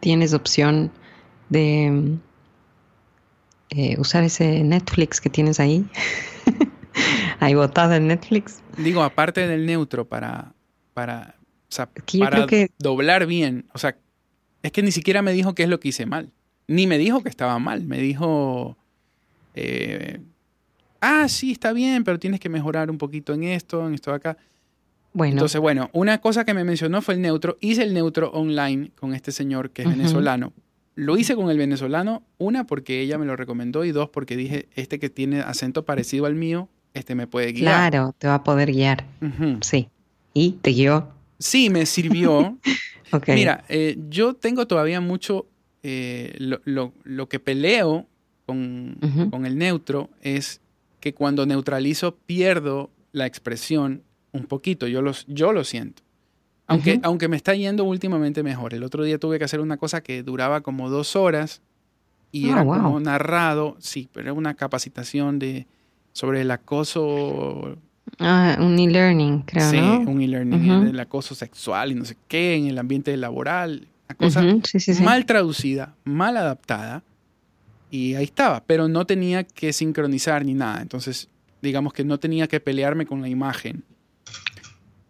[0.00, 0.90] Tienes opción
[1.48, 2.18] de
[3.70, 5.84] eh, usar ese Netflix que tienes ahí.
[7.40, 8.60] ahí botado en Netflix.
[8.76, 10.52] Digo, aparte del neutro para,
[10.92, 13.66] para, o sea, Que yo para que- doblar bien.
[13.74, 13.96] O sea,
[14.62, 16.30] es que ni siquiera me dijo qué es lo que hice mal.
[16.66, 17.84] Ni me dijo que estaba mal.
[17.84, 18.76] Me dijo,
[19.54, 20.20] eh,
[21.02, 24.16] ah, sí, está bien, pero tienes que mejorar un poquito en esto, en esto de
[24.16, 24.36] acá.
[25.12, 27.58] Bueno, Entonces, bueno, una cosa que me mencionó fue el neutro.
[27.60, 30.54] Hice el neutro online con este señor que es venezolano.
[30.94, 34.68] Lo hice con el venezolano, una, porque ella me lo recomendó y dos, porque dije,
[34.74, 37.90] este que tiene acento parecido al mío, este me puede guiar.
[37.90, 39.04] claro, te va a poder guiar.
[39.60, 39.88] Sí.
[40.34, 41.08] Y te guió.
[41.38, 42.56] Sí, me sirvió.
[43.14, 43.28] Ok.
[43.34, 45.44] Mira, eh, yo tengo todavía mucho,
[45.82, 48.06] eh, lo, lo- lo que peleo
[48.46, 48.96] con,
[49.30, 50.61] con el neutro es
[51.02, 56.02] que cuando neutralizo pierdo la expresión un poquito, yo, los, yo lo siento.
[56.68, 57.00] Aunque, Ujú.
[57.02, 58.72] aunque me está yendo últimamente mejor.
[58.72, 61.60] El otro día tuve que hacer una cosa que duraba como dos horas
[62.30, 62.82] y Ah, era wow.
[62.84, 65.66] como narrado, sí, pero era una capacitación de,
[66.12, 67.76] sobre el acoso
[68.20, 70.00] Ah, un e-learning, creo, sí, ¿no?
[70.10, 70.82] un e-learning, Ujú.
[70.90, 73.88] el acoso sexual y no sé qué, en el ambiente laboral.
[74.08, 75.02] Una cosa Ujú, sí, sí, sí.
[75.02, 77.02] mal traducida, mal adaptada.
[77.92, 80.80] Y ahí estaba, pero no tenía que sincronizar ni nada.
[80.80, 81.28] Entonces,
[81.60, 83.84] digamos que no tenía que pelearme con la imagen.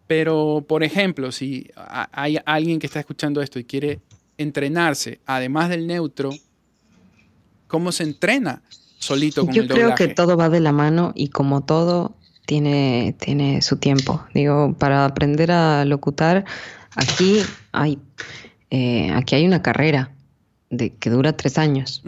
[0.05, 1.69] Pero, por ejemplo, si
[2.11, 4.01] hay alguien que está escuchando esto y quiere
[4.37, 6.31] entrenarse, además del neutro,
[7.67, 8.61] ¿cómo se entrena
[8.99, 10.09] solito con Yo el creo doblaje?
[10.09, 14.25] que todo va de la mano y como todo, tiene, tiene su tiempo.
[14.33, 16.43] Digo, para aprender a locutar,
[16.97, 17.37] aquí
[17.71, 17.97] hay,
[18.71, 20.11] eh, aquí hay una carrera
[20.69, 22.03] de, que dura tres años.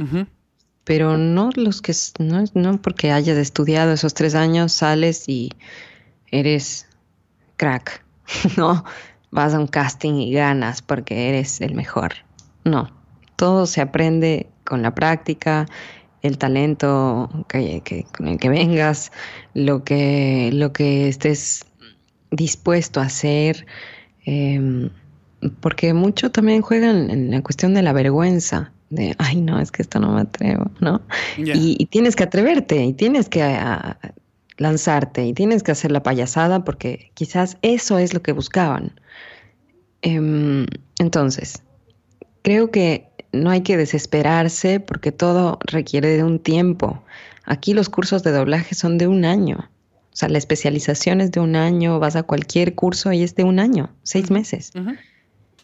[0.85, 5.51] Pero no los que no, no porque hayas estudiado esos tres años, sales y
[6.31, 6.87] eres
[7.57, 8.05] crack.
[8.57, 8.85] no
[9.31, 12.13] vas a un casting y ganas porque eres el mejor.
[12.63, 12.89] No.
[13.35, 15.67] Todo se aprende con la práctica
[16.21, 19.11] el talento que, con el que vengas,
[19.53, 21.65] lo que, lo que estés
[22.31, 23.67] dispuesto a hacer,
[24.25, 24.89] em,
[25.59, 29.81] porque mucho también juegan en la cuestión de la vergüenza, de, ay no, es que
[29.81, 31.01] esto no me atrevo, ¿no?
[31.37, 33.43] Y, tienes que atreverte y tienes que
[34.57, 38.99] lanzarte y tienes que hacer la payasada porque quizás eso es lo que buscaban.
[40.01, 40.65] Em,
[40.99, 41.61] entonces,
[42.41, 47.03] creo que no hay que desesperarse porque todo requiere de un tiempo.
[47.43, 49.69] Aquí los cursos de doblaje son de un año.
[50.13, 53.43] O sea, la especialización es de un año, vas a cualquier curso y es de
[53.43, 54.71] un año, seis meses.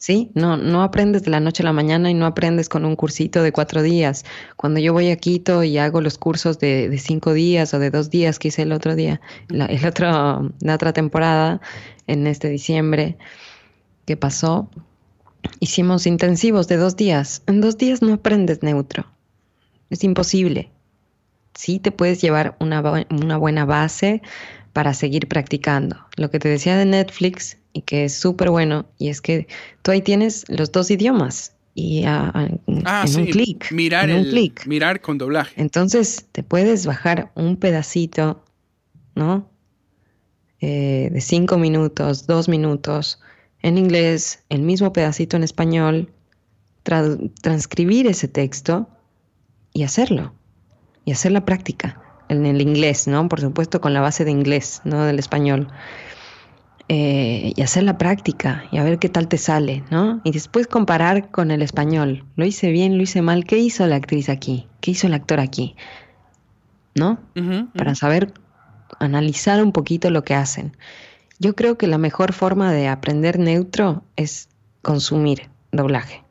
[0.02, 0.32] ¿Sí?
[0.34, 3.44] No, no aprendes de la noche a la mañana y no aprendes con un cursito
[3.44, 4.26] de cuatro días.
[4.56, 8.10] Cuando yo voy a Quito y hago los cursos de, cinco días o de dos
[8.10, 9.70] días que hice el otro día, la,
[10.60, 11.62] la otra temporada,
[12.08, 13.20] en este diciembre,
[14.08, 14.72] que pasó,
[15.60, 17.44] Hicimos intensivos de dos días.
[17.48, 19.06] En dos días no aprendes neutro.
[19.90, 20.72] Es imposible.
[21.54, 24.22] Sí te puedes llevar una, una buena base
[24.74, 25.98] para seguir practicando.
[26.16, 29.48] Lo que te decía de Netflix y que es súper bueno, y es que
[29.82, 33.72] tú ahí tienes los dos idiomas y ah, en un clic.
[33.72, 34.66] Mirar, un clic.
[34.68, 35.60] mirar con doblaje.
[35.60, 38.44] Entonces te puedes bajar un pedacito,
[39.16, 39.50] ¿no?
[40.60, 43.20] Eh, de cinco minutos, dos minutos,
[43.62, 46.12] en inglés, el mismo pedacito en español,
[46.84, 48.90] transcribir ese texto
[49.74, 50.34] y hacerlo,
[51.06, 53.28] y hacer la práctica en el inglés, ¿no?
[53.28, 55.68] Por supuesto con la base de inglés, no del español.
[56.94, 60.20] Eh, y hacer la práctica y a ver qué tal te sale, ¿no?
[60.26, 62.26] Y después comparar con el español.
[62.36, 62.98] ¿Lo hice bien?
[62.98, 63.46] ¿Lo hice mal?
[63.46, 64.68] ¿Qué hizo la actriz aquí?
[64.82, 65.78] ¿Qué hizo el actor aquí?
[66.94, 67.18] ¿No?
[67.78, 68.34] Para saber
[69.00, 70.76] analizar un poquito lo que hacen.
[71.40, 74.50] Yo creo que la mejor forma de aprender neutro es
[74.82, 76.26] consumir doblaje.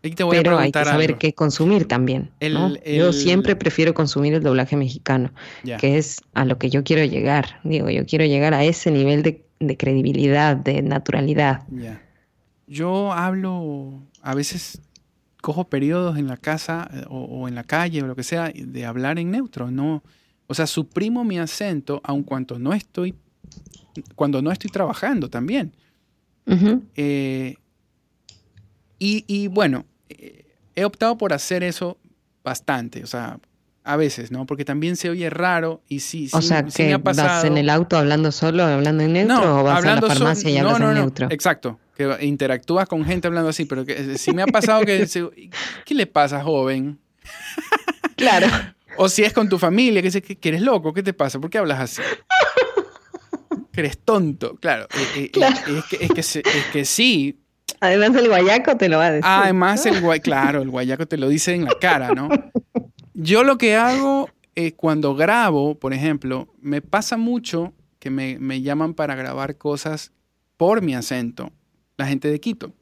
[0.00, 2.30] Pero hay que saber qué consumir también.
[2.40, 5.34] Yo siempre prefiero consumir el doblaje mexicano,
[5.78, 7.60] que es a lo que yo quiero llegar.
[7.62, 9.44] Digo, yo quiero llegar a ese nivel de,
[9.76, 11.66] credibilidad, de naturalidad.
[12.66, 14.80] Yo hablo, a veces
[15.40, 18.52] cojo periodos en la casa eh, o, o, en la calle o lo que sea
[18.54, 19.70] de hablar en neutro.
[19.70, 20.02] No,
[20.46, 23.14] o sea, suprimo mi acento, aun cuando no estoy
[24.14, 25.72] cuando no estoy trabajando también.
[26.96, 27.56] Eh,
[28.98, 31.98] y, bueno, eh, he optado por hacer eso
[32.42, 33.38] bastante, o sea,
[33.88, 34.44] a veces, ¿no?
[34.44, 37.28] Porque también se oye raro y sí, o sea, que me ha pasado.
[37.28, 40.58] ¿Vas en el auto hablando solo, hablando en neutro o vas a la farmacia y
[40.58, 41.28] hablas en neutro?
[41.30, 45.06] Exacto, que interactúas con gente hablando así, pero que eh, sí me ha pasado que,
[45.86, 46.98] ¿qué le pasa, joven?
[48.14, 48.46] Claro.
[48.96, 51.38] O si es con tu familia, que dice que eres loco, ¿qué te pasa?
[51.38, 52.02] ¿Por qué hablas así?
[53.78, 54.86] eres tonto, claro.
[55.16, 57.38] Eh, eh, eh, es, que, es, que, sí.
[57.80, 59.24] Además el guayaco te lo va a decir.
[59.26, 62.28] Además el guayaco, claro, el guayaco te lo dice en la cara, ¿no?
[63.20, 64.30] Yo lo que hago
[64.76, 70.12] cuando grabo, por ejemplo, me pasa mucho que me, llaman para grabar cosas
[70.56, 71.50] por mi acento,
[71.96, 72.72] la gente de Quito.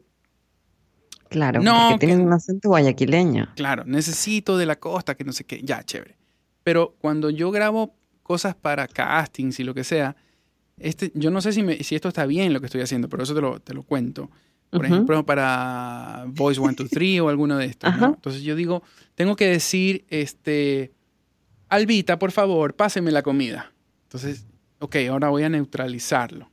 [1.31, 3.49] Claro, no, porque tienen un acento guayaquileño.
[3.57, 6.19] Claro, necesito de la costa, que no sé qué, ya, chévere.
[6.63, 10.17] Pero cuando yo grabo cosas para castings y lo que sea,
[10.79, 13.35] este, yo no sé si, si esto está bien lo que estoy haciendo, pero eso
[13.35, 14.31] te lo, te lo cuento.
[14.77, 17.93] Por ejemplo, para Voice 1, 2, 3 o alguno de estos.
[17.95, 18.83] Entonces yo digo,
[19.15, 20.93] tengo que decir, este,
[21.69, 23.73] Albita, por favor, páseme la comida.
[24.05, 24.47] Entonces,
[24.79, 26.51] ok, ahora voy a neutralizarlo.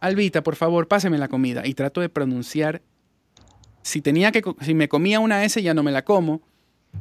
[0.00, 1.66] Albita, por favor, páseme la comida.
[1.66, 2.82] Y trato de pronunciar.
[3.82, 6.42] Si tenía que, si me comía una S, ya no me la como.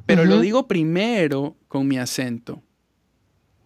[0.05, 2.61] Pero lo digo primero con mi acento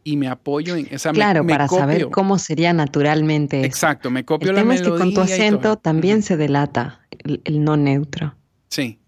[0.04, 3.63] y me apoyo en esa Claro, para saber cómo sería naturalmente.
[3.66, 7.63] Exacto, me copio el la tema Es que con tu acento también se delata el,
[7.63, 8.36] no neutro.
[8.70, 9.00] Sí.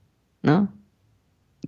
[0.42, 0.72] ¿No?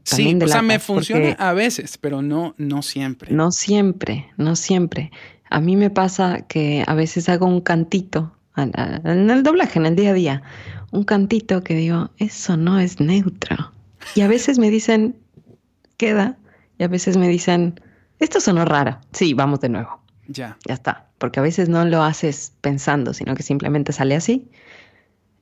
[0.03, 3.33] sí, o sea, me funciona a veces, pero no, no siempre.
[3.33, 5.11] No siempre, no siempre.
[5.49, 9.95] A mí me pasa que a veces hago un cantito en el doblaje, en el
[9.95, 10.41] día a día,
[10.91, 13.71] un cantito que digo, eso no es neutro.
[14.15, 15.15] Y a veces me dicen,
[15.97, 16.37] queda,
[16.77, 17.79] y a veces me dicen,
[18.19, 18.99] esto sonó raro.
[19.11, 19.99] Sí, vamos de nuevo.
[20.27, 20.57] Ya.
[20.65, 21.07] Ya está.
[21.17, 24.47] Porque a veces no lo haces pensando, sino que simplemente sale así.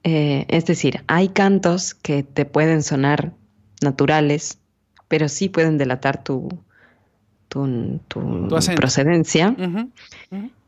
[0.04, 3.34] Eh, es decir, hay cantos que te pueden sonar
[3.82, 4.60] naturales,
[5.08, 6.50] pero sí pueden delatar tu,
[7.48, 9.56] tu, procedencia.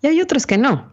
[0.01, 0.87] Y hay otros que no.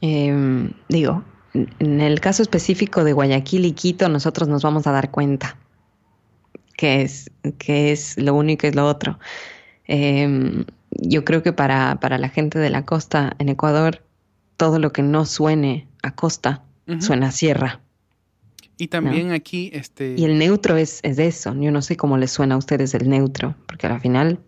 [0.00, 5.10] Em, digo, en el caso específico de Guayaquil y Quito, nosotros nos vamos a dar
[5.10, 5.56] cuenta
[6.76, 9.18] que es, que es lo uno y que es lo otro.
[9.88, 14.04] Em, yo creo que para, para, la gente de la costa en Ecuador,
[14.56, 16.62] todo lo que no suene a costa
[17.00, 17.80] suena a sierra.
[18.78, 20.14] Y también aquí, este...
[20.16, 21.54] Y el neutro es, es eso.
[21.60, 24.38] Yo no sé cómo les suena a ustedes el neutro, porque al final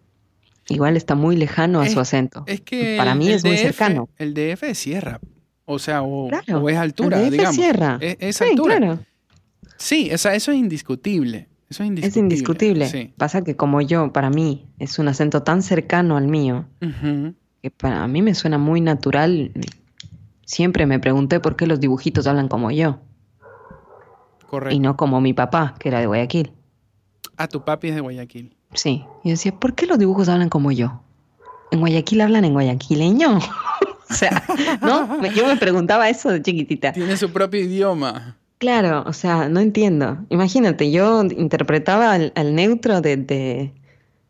[0.68, 2.44] igual está muy lejano a su acento.
[2.46, 4.09] Es que para mí es muy cercano.
[4.18, 5.20] El DF es sierra,
[5.64, 6.31] o sea, o,
[6.68, 7.98] es altura, el DF Es sierra.
[8.00, 8.76] Es, sí, altura.
[8.76, 8.98] Claro.
[9.76, 11.49] Sí, eso es indiscutible.
[11.70, 12.09] Eso es indiscutible.
[12.09, 13.14] Es indiscutible.
[13.16, 16.66] Pasa que como yo, para mí, es un acento tan cercano al mío,
[17.62, 19.52] que para mí me suena muy natural.
[20.44, 22.98] Siempre me pregunté por qué los dibujitos hablan como yo.
[24.48, 24.74] Correcto.
[24.74, 26.50] Y no como mi papá, que era de Guayaquil.
[27.37, 28.56] Ah, tu papi es de Guayaquil.
[28.74, 29.04] Sí.
[29.22, 31.04] Y decía, ¿por qué los dibujos hablan como yo?
[31.70, 33.38] En Guayaquil hablan en guayaquileño.
[34.11, 34.42] o sea,
[34.83, 35.24] ¿no?
[35.28, 36.92] Yo me preguntaba eso de chiquitita.
[36.92, 38.39] Tiene su propio idioma.
[38.61, 40.18] Claro, o sea, no entiendo.
[40.29, 43.16] Imagínate, yo interpretaba al, neutro de,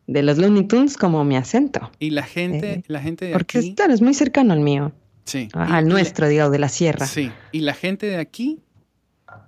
[0.07, 1.90] de, los Looney Tunes como mi acento.
[1.99, 3.66] Y la gente, eh, la gente de porque, aquí.
[3.71, 4.93] Porque, claro, es muy cercano al mío.
[5.25, 5.49] Sí.
[5.53, 7.09] Al nuestro, digamos, de la sierra.
[7.09, 7.33] Sí.
[7.51, 8.61] Y la gente de aquí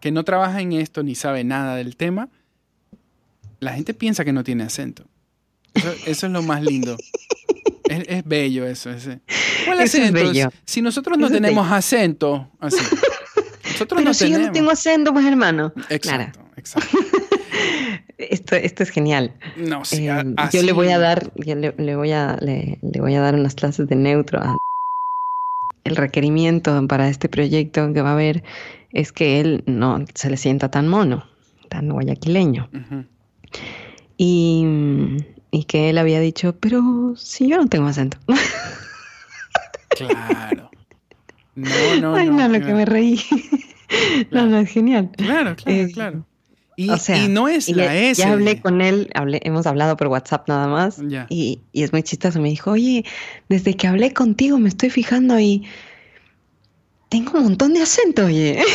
[0.01, 2.29] que no trabaja en esto ni sabe nada del tema,
[3.61, 5.05] la gente piensa que no tiene acento.
[6.07, 6.97] Eso, es lo más lindo.
[7.85, 8.91] es, bello eso.
[8.91, 9.21] Ese.
[9.29, 10.51] es bello.
[10.65, 12.79] Si nosotros no tenemos acento, así.
[13.83, 15.73] Nosotros Pero si yo no tengo acento, pues hermano.
[15.89, 16.99] Exacto, exacto.
[18.19, 19.33] Esto, esto es genial.
[19.57, 23.35] No, sí, eh, Yo le voy a dar, le, voy a, le, voy a dar
[23.35, 24.41] unas clases de neutro.
[25.83, 28.45] El requerimiento para este proyecto que va a haber
[28.93, 31.27] es que él no se le sienta tan mono,
[31.69, 32.71] tan guayaquileño.
[34.17, 34.65] y,
[35.51, 38.19] y, que él había dicho, pero si yo no tengo acento.
[39.97, 40.71] claro.
[41.55, 41.69] No,
[42.01, 43.21] no, Ay, no, lo que me reí.
[44.31, 45.11] No, no, es genial.
[45.17, 46.27] Claro, claro, eh, claro.
[46.77, 48.23] Y, y, no es la S.
[48.23, 51.01] Ya hablé con él, hablé, hemos hablado por WhatsApp nada más.
[51.29, 52.41] Y, y, es muy chistoso.
[52.41, 53.05] Me dijo, oye,
[53.49, 55.65] desde que hablé contigo me estoy fijando y
[57.11, 58.63] tengo un montón de acento, oye.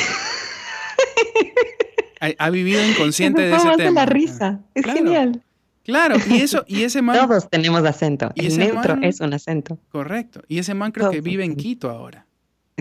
[2.19, 3.91] Ha, vivido inconsciente de ese tema.
[3.91, 5.43] la risa, es genial.
[5.83, 7.15] Claro, y eso, y ese man.
[7.15, 8.31] Todos tenemos acento.
[8.35, 9.79] Y el neutro es un acento.
[9.89, 10.41] Correcto.
[10.47, 12.25] Y ese man creo que vive en Quito ahora.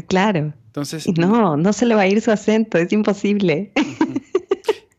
[0.08, 0.54] Claro.
[0.76, 1.08] Entonces.
[1.16, 3.72] No, no se le va a ir su acento, es imposible.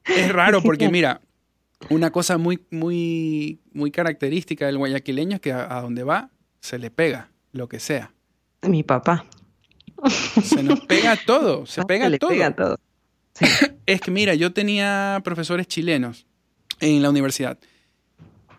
[0.07, 1.21] Es raro porque, mira,
[1.91, 6.79] una cosa muy, muy, muy característica del guayaquileño es que a, a donde va se
[6.79, 8.11] le pega, lo que sea.
[8.63, 9.27] Mi papá.
[10.43, 12.31] Se nos pega todo, se pega le todo.
[12.31, 12.79] Pega todo.
[13.85, 16.25] es que mira, yo tenía profesores chilenos
[16.79, 17.59] en la universidad.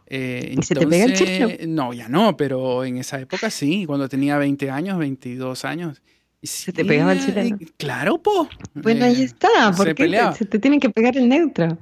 [0.06, 1.48] Eh, ¿Y se te pega el chileno?
[1.66, 6.00] No, ya no, pero en esa época sí, cuando tenía 20 años, 22 años.
[6.42, 7.58] ¿Se te pegaba el chileno?
[7.76, 8.48] Claro, po.
[8.74, 11.78] Bueno, ahí eh, está, porque se, te tiene que pegar el neutro.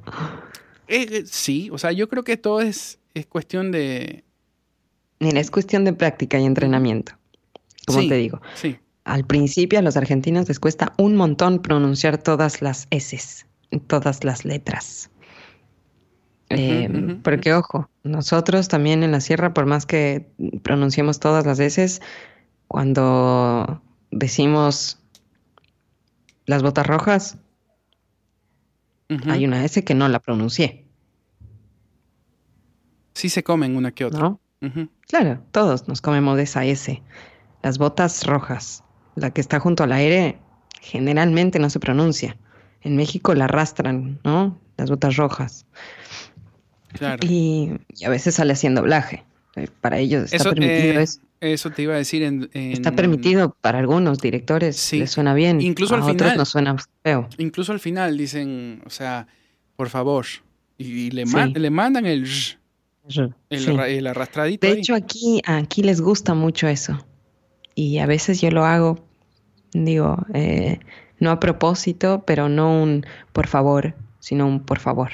[0.88, 4.24] Eh, sí, o sea, yo creo que todo es, es cuestión de...
[5.20, 7.12] Mira, es cuestión de práctica y entrenamiento,
[7.86, 8.40] como te digo.
[8.54, 13.46] Sí al principio a los argentinos les cuesta un montón pronunciar todas las S,
[13.86, 15.10] todas las letras.
[16.50, 20.26] Eh, porque ojo, nosotros también en la sierra, por más que
[20.62, 22.00] pronunciemos todas las S,
[22.66, 24.98] cuando decimos
[26.46, 27.38] las botas rojas,
[29.26, 30.84] hay una S que no la pronuncié.
[33.14, 34.36] Sí se comen una que otra.
[35.08, 37.02] Claro, todos nos comemos de esa S.
[37.62, 38.82] Las botas rojas
[39.16, 40.38] la que está junto al aire,
[40.80, 42.36] generalmente no se pronuncia.
[42.82, 44.60] En México la arrastran, ¿no?
[44.76, 45.66] Las botas rojas.
[46.92, 47.26] Claro.
[47.26, 47.72] Y,
[48.04, 49.24] a veces sale haciendo doblaje.
[49.56, 51.20] Eh, para ellos está permitido eh, eso.
[51.40, 54.98] Eso te iba a decir en, Está permitido para algunos directores, sí.
[54.98, 55.60] les suena bien.
[55.60, 56.38] Incluso a al otros final.
[56.38, 57.28] no suena feo.
[57.38, 59.26] Incluso al final dicen, o sea,
[59.76, 60.26] por favor.
[60.78, 62.26] Y, le, le mandan el,
[63.50, 64.66] el, arrastradito.
[64.66, 67.06] De hecho, aquí, aquí les gusta mucho eso.
[67.74, 69.06] Y a veces yo lo hago
[69.84, 70.80] Digo, eh,
[71.18, 75.10] no a propósito, pero no un por favor, sino un por favor.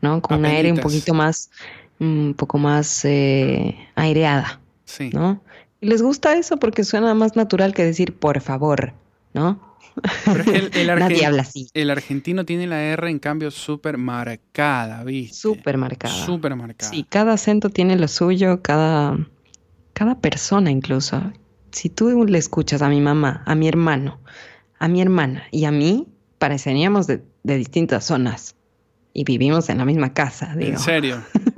[0.00, 0.20] ¿No?
[0.20, 1.50] Con una aire un poquito más,
[1.98, 4.60] un poco más eh, aireada.
[4.84, 5.10] Sí.
[5.12, 5.42] ¿No?
[5.80, 8.94] Y les gusta eso porque suena más natural que decir por favor,
[9.32, 9.76] ¿no?
[10.72, 11.68] el, Nadie habla así.
[11.74, 15.36] El argentino tiene la R, en cambio, súper marcada, ¿viste?
[15.36, 16.14] Súper marcada.
[16.14, 16.90] Súper marcada.
[16.90, 19.18] Sí, cada acento tiene lo suyo, cada,
[19.92, 21.22] cada persona incluso
[21.74, 24.20] si tú le escuchas a mi mamá, a mi hermano,
[24.78, 26.06] a mi hermana y a mí,
[26.38, 28.54] pareceríamos de, distintas zonas
[29.12, 30.54] y vivimos en la misma casa.
[30.56, 30.72] Digo.
[30.72, 31.22] ¿En serio?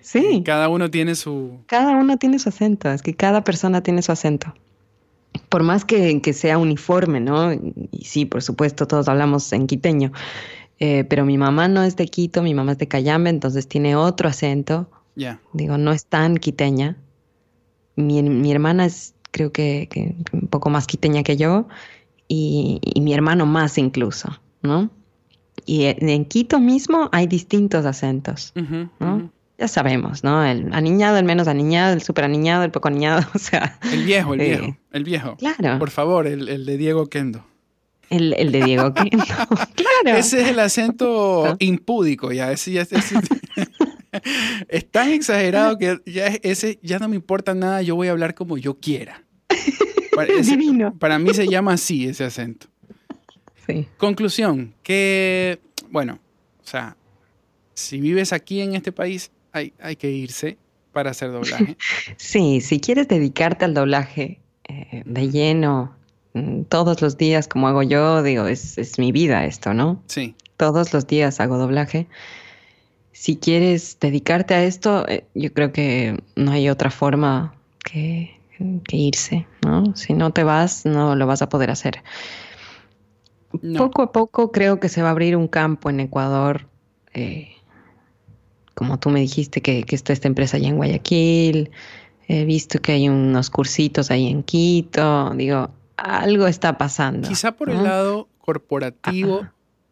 [0.00, 0.42] Sí.
[0.44, 1.58] Cada uno tiene su...
[1.66, 4.54] Cada uno tiene su acento, es que cada persona tiene su acento.
[5.48, 7.52] Por más que, que sea uniforme, ¿no?
[7.52, 10.12] Y sí, por supuesto, todos hablamos en quiteño.
[10.78, 13.96] Eh, pero mi mamá no es de Quito, mi mamá es de Cayambe, entonces tiene
[13.96, 14.90] otro acento.
[15.14, 15.40] Ya.
[15.52, 16.96] Digo, no es tan quiteña.
[17.96, 21.68] Mi, mi hermana es, creo que, que un poco más quiteña que yo,
[22.28, 24.28] y, y mi hermano más incluso,
[24.62, 24.88] ¿no?
[25.66, 28.52] Y en Quito mismo hay distintos acentos,
[28.98, 29.30] ¿no?
[29.60, 30.42] Ya sabemos, ¿no?
[30.44, 34.32] El aniñado, el menos aniñado, el super aniñado, el poco aniñado, o sea, El viejo,
[34.34, 35.36] el Eh, viejo, el viejo.
[35.36, 35.78] claro.
[35.78, 37.44] Por favor, el, el de Diego Kendo.
[38.08, 39.22] el, el de Diego Kendo,
[39.74, 40.16] claro.
[40.18, 42.50] Ese es el acento impúdico, ya.
[42.50, 42.98] Ese ya ese-
[44.68, 48.12] es tan exagerado que ya es- ese ya no me importa nada, yo voy a
[48.12, 49.24] hablar como yo quiera.
[50.14, 50.94] Para, ese- Divino.
[50.98, 52.66] para mí se llama así ese acento.
[53.66, 53.86] Sí.
[53.98, 56.18] Conclusión, que, bueno,
[56.64, 56.96] o sea,
[57.74, 60.58] si vives aquí en este país, hay, hay que irse
[60.92, 61.76] para hacer doblaje.
[62.16, 65.94] Sí, si quieres dedicarte al doblaje eh, de lleno
[66.34, 70.02] mm, todos los días, como hago yo, digo, es, es mi vida esto, ¿no?
[70.06, 72.06] Sí, Todos los días hago doblaje.
[73.12, 78.38] Si quieres dedicarte a esto, eh, yo creo que no hay otra forma que,
[78.84, 79.94] que irse, ¿no?
[79.96, 82.02] Si no te vas, no lo vas a poder hacer.
[83.62, 83.78] no.
[83.86, 86.66] Poco a poco creo que se va a abrir un campo en Ecuador.
[87.14, 87.48] eh,
[88.80, 91.70] como tú me dijiste que, que está esta empresa allá en Guayaquil.
[92.28, 95.34] He visto que hay unos cursitos ahí en Quito.
[95.36, 97.28] Digo, algo está pasando.
[97.28, 99.46] Quizá por el lado corporativo.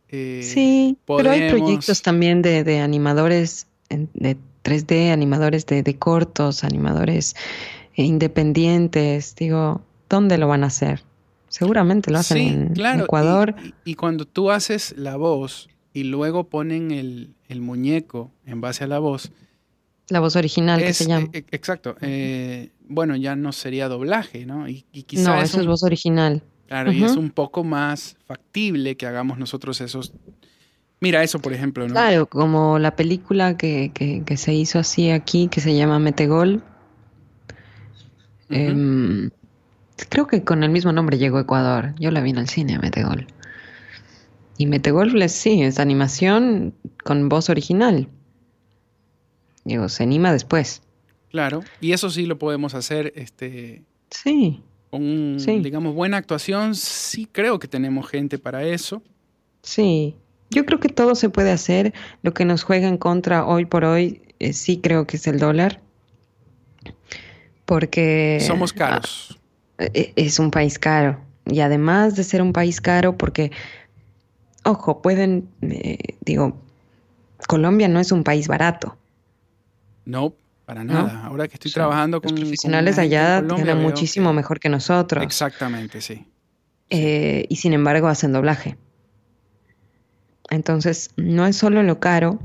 [0.09, 6.65] eh, Sí, pero hay proyectos también de, de animadores de 3D, animadores de, de cortos,
[6.65, 7.37] animadores
[7.95, 9.35] independientes.
[9.37, 11.03] Digo, ¿dónde lo van a hacer?
[11.51, 13.55] Seguramente lo hacen Sí, en claro, Ecuador.
[13.85, 15.69] Y, y cuando tú haces la voz
[16.01, 19.31] y luego ponen el, el muñeco en base a la voz,
[20.09, 21.29] La voz original que es, se llama.
[21.33, 21.97] eh, eh, exacto.
[22.01, 24.69] eh, bueno, ya no sería doblaje, ¿no?
[24.69, 26.43] Y, y quizá No, es eso un, es voz original.
[26.67, 30.13] claro, y es un poco más factible que hagamos nosotros esos.
[31.01, 31.93] Mira eso, por ejemplo, ¿no?
[31.95, 36.63] Claro, como la película que, que- que se hizo así aquí, que se llama Metegol.
[38.51, 39.31] Em,
[40.09, 41.95] creo que con el mismo nombre llegó a Ecuador.
[42.01, 43.27] Yo la vi en el cine, Metegol.
[44.59, 48.09] Y Metegol es, sí, es animación con voz original.
[49.65, 50.83] Digo, se anima después.
[51.31, 51.63] Claro.
[51.81, 55.61] Y eso sí lo podemos hacer, este, Sí, con, Sí.
[55.61, 56.75] digamos, buena actuación.
[56.75, 59.03] Sí creo que tenemos gente para eso.
[59.63, 60.17] sí.
[60.51, 61.93] Yo creo que todo se puede hacer.
[62.23, 65.39] Lo que nos juega en contra hoy por hoy, eh, sí creo que es el
[65.39, 65.83] dólar.
[67.67, 68.39] Porque...
[68.41, 69.39] Somos caros.
[69.79, 71.21] e- es un país caro.
[71.45, 73.53] Y además de ser un país caro, porque,
[74.65, 76.61] ojo, pueden, eh, digo,
[77.47, 78.97] Colombia no es un país barato.
[80.05, 80.35] No,
[80.67, 81.25] para nada.
[81.25, 85.23] Ahora que estoy trabajando con Los profesionales allá ganan muchísimo que- mejor que nosotros.
[85.25, 86.27] Exactamente, sí.
[86.91, 88.77] Eh, y sin embargo hacen doblaje.
[90.51, 92.39] Entonces, no es solo lo caro,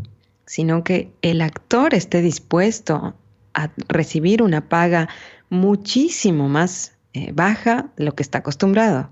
[0.45, 3.15] sino que el actor esté dispuesto
[3.53, 5.07] a recibir una paga
[5.49, 9.09] muchísimo más eh, baja de lo que está acostumbrado.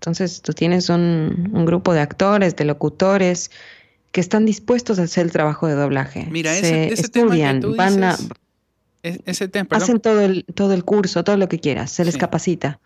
[0.00, 3.50] Entonces, tú tienes un, un grupo de actores, de locutores,
[4.12, 6.26] que están dispuestos a hacer el trabajo de doblaje.
[6.30, 8.28] Mira, Se ese, ese tema que estudian, tú van a, dices,
[9.02, 12.14] es- ese tema, hacen todo el, todo el curso, todo lo que quieras, se les
[12.14, 12.20] Sí.
[12.20, 12.80] capacita.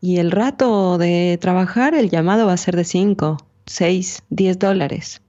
[0.00, 5.20] Y el rato de trabajar, el llamado va a ser de 5, 6, 10 dólares.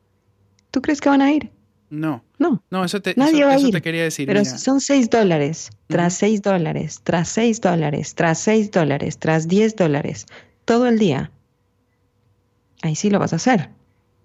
[0.72, 1.52] ¿Tú crees que van a ir?
[1.92, 4.26] no, No, no, eso te, Nadie eso- va a ir, te quería decir.
[4.28, 4.58] pero mira.
[4.58, 10.26] son 6 dólares, tras 6 dólares, tras 6 dólares, tras 6 dólares, tras 10 dólares,
[10.70, 11.32] todo el día,
[12.84, 13.70] ahí sí lo vas a hacer.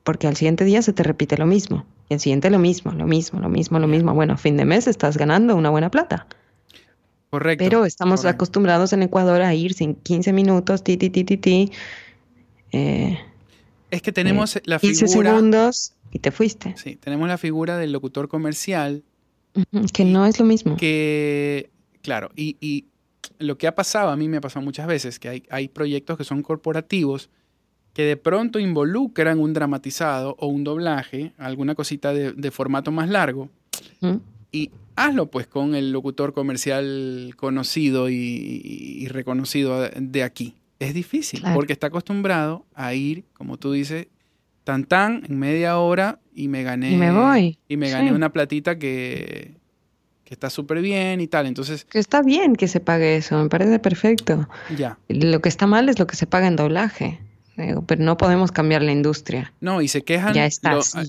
[0.03, 1.87] Porque al siguiente día se te repite lo mismo.
[2.11, 4.13] Y al siguiente lo mismo, lo mismo, lo mismo, lo mismo.
[4.13, 6.27] Bueno, a fin de mes estás ganando una buena plata.
[7.31, 7.65] Correcto.
[7.65, 8.37] Pero estamos correcto.
[8.37, 11.73] acostumbrados en Ecuador a ir sin 15 minutos, ti, ti, ti, ti, ti,
[12.73, 13.19] eh,
[13.91, 16.75] Es que tenemos la 15 figura, segundos y te fuiste.
[16.77, 19.03] sí, tenemos la figura del locutor comercial
[19.95, 20.77] Que no es lo mismo.
[20.77, 21.71] que,
[22.03, 22.85] claro, y, y
[23.39, 26.17] lo que ha pasado, a mí me ha pasado muchas veces, que hay, hay proyectos
[26.19, 27.31] que son corporativos
[27.93, 33.09] que de pronto involucran un dramatizado o un doblaje, alguna cosita de, de formato más
[33.09, 33.49] largo,
[34.01, 34.21] Ujú.
[34.51, 40.55] y hazlo pues con el locutor comercial conocido y, y- y reconocido de aquí.
[40.81, 41.55] Es difícil Claro.
[41.55, 44.09] porque está acostumbrado a ir, como tú dices,
[44.65, 47.59] tan tan en media hora y me gané Y me voy.
[47.69, 48.15] y me gané Sí.
[48.15, 49.55] una platita que,
[50.35, 51.47] que está súper bien y tal.
[51.47, 54.49] Entonces, Que está bien que se pague eso, me parece perfecto.
[54.77, 54.99] ya.
[55.09, 57.21] Lo que está mal es lo que se paga en doblaje.
[57.87, 59.53] pero no podemos cambiar la industria.
[59.61, 60.37] No, y se quejan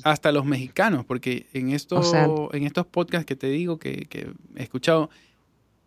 [0.04, 4.62] hasta los mexicanos, porque en, esto, en estos podcasts que te digo que, que he
[4.62, 5.10] escuchado,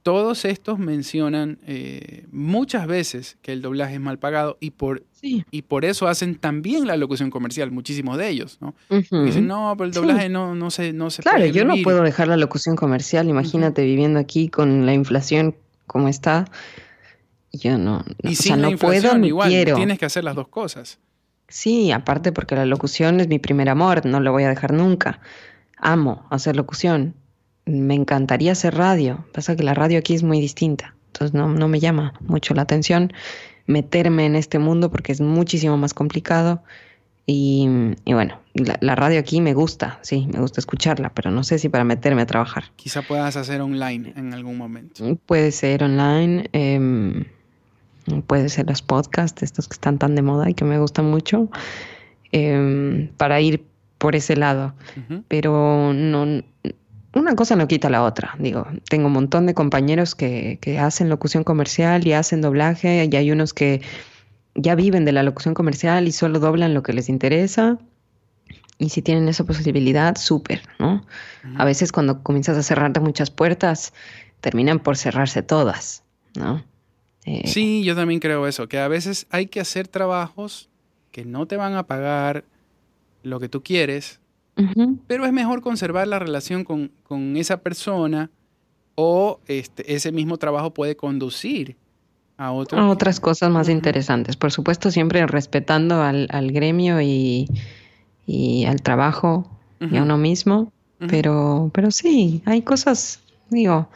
[0.09, 5.61] todos estos mencionan eh, muchas veces que el doblaje es mal pagado y por, y
[5.61, 8.75] por eso hacen también la locución comercial, muchísimos de ellos, ¿no?
[8.89, 12.27] Dicen, no, pero el doblaje no, no se, no se Claro, yo no puedo dejar
[12.27, 15.55] la locución comercial, imagínate viviendo aquí con la inflación
[15.87, 16.47] como está.
[17.53, 21.01] Yo no, y o no puedo igual, Tienes que hacer las dos cosas.
[21.49, 25.21] Sí, aparte porque la locución es mi primer amor, no lo voy a dejar nunca.
[25.77, 27.15] Amo hacer locución
[27.69, 29.25] me encantaría hacer radio.
[29.33, 30.95] Pasa que la radio aquí es muy distinta.
[31.09, 33.13] Entonces no, no me llama mucho la atención
[33.69, 36.63] meterme en este mundo porque es muchísimo más complicado.
[37.31, 37.69] Y,
[38.07, 41.85] bueno, la, radio aquí me gusta, sí, me gusta escucharla, pero no sé si para
[41.85, 42.65] meterme a trabajar.
[42.77, 45.05] Quizá puedas hacer online en algún momento.
[45.27, 47.27] Puede ser online, em,
[48.27, 51.51] puede ser los podcasts, estos que están tan de moda y que me gustan mucho,
[52.33, 53.63] em, para ir
[53.99, 54.73] por ese lado.
[55.29, 56.43] Pero no,
[57.15, 58.35] una cosa no quita la otra.
[58.39, 63.31] Digo, tengo un montón de compañeros que, hacen locución comercial y hacen doblaje, y hay
[63.31, 63.81] unos que
[64.55, 67.79] ya viven de la locución comercial y solo doblan lo que les interesa.
[68.79, 71.05] Y si tienen esa posibilidad, súper, ¿no?
[71.57, 73.93] A veces cuando comienzas a cerrarte muchas puertas,
[74.41, 76.05] terminan por cerrarse todas,
[76.37, 76.63] ¿no?
[77.25, 80.69] Eh, sí, yo también creo eso, que a veces hay que hacer trabajos
[81.11, 82.45] que no te van a pagar
[83.23, 84.21] lo que tú quieres,
[85.07, 86.91] pero es mejor conservar la relación con,
[87.37, 88.31] esa persona
[88.95, 91.77] o este, ese mismo trabajo puede conducir
[92.37, 94.37] a, otras cosas más interesantes.
[94.37, 97.49] Por supuesto, siempre respetando al, gremio y,
[98.67, 99.49] al trabajo
[99.81, 100.73] y a uno mismo.
[101.09, 103.89] pero, pero sí, hay cosas, digo,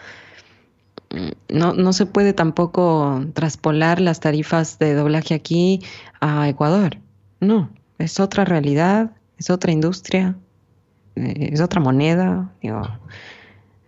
[1.49, 5.81] no, no se puede tampoco traspolar las tarifas de doblaje aquí
[6.21, 6.99] a Ecuador.
[7.41, 10.37] No, es otra realidad, es otra industria,
[11.17, 12.51] eh, es otra moneda.
[12.63, 12.83] Digo,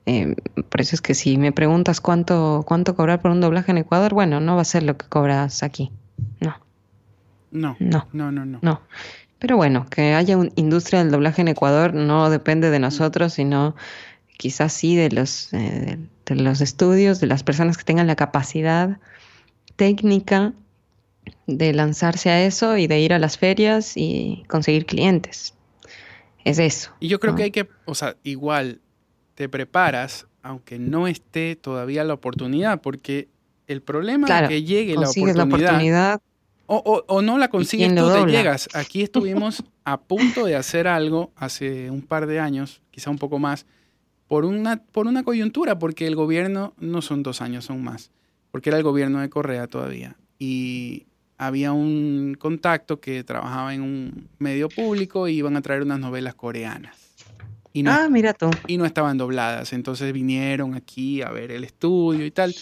[0.07, 0.35] eh,
[0.69, 4.15] por eso es que si me preguntas cuánto, cuánto cobrar por un doblaje en Ecuador,
[4.15, 5.91] bueno, no va a ser lo que cobras aquí.
[6.41, 6.57] No.
[7.51, 7.77] No.
[7.79, 8.07] No.
[8.13, 8.81] No, no, no.
[9.39, 13.77] Pero bueno, que haya una industria del doblaje en Ecuador no depende de nosotros, sino
[14.37, 18.99] quizás sí de los, eh, de los estudios, de las personas que tengan la capacidad
[19.77, 20.53] técnica
[21.47, 25.55] de lanzarse a eso y de ir a las ferias y conseguir clientes.
[26.45, 26.93] Es eso.
[27.01, 28.81] Y yo creo que hay que, o sea, igual
[29.35, 33.29] te preparas, aunque no esté todavía la oportunidad, porque
[33.67, 36.21] el problema es que llegue la oportunidad,
[36.67, 38.69] o, no la consigues tú, te llegas.
[38.75, 43.39] Aquí estuvimos a punto de hacer algo hace un par de años, quizá un poco
[43.39, 43.67] más,
[44.29, 48.11] por una, por una coyuntura, porque el gobierno, no son dos años, son más,
[48.51, 50.17] porque era el gobierno de Correa todavía.
[50.39, 51.07] Y
[51.37, 56.35] había un contacto que trabajaba en un medio público y iban a traer unas novelas
[56.35, 56.97] coreanas.
[57.73, 58.51] Y no, ah, mira tú.
[58.69, 59.73] Y no estaban dobladas.
[59.73, 62.55] Entonces vinieron aquí a ver el estudio y tal.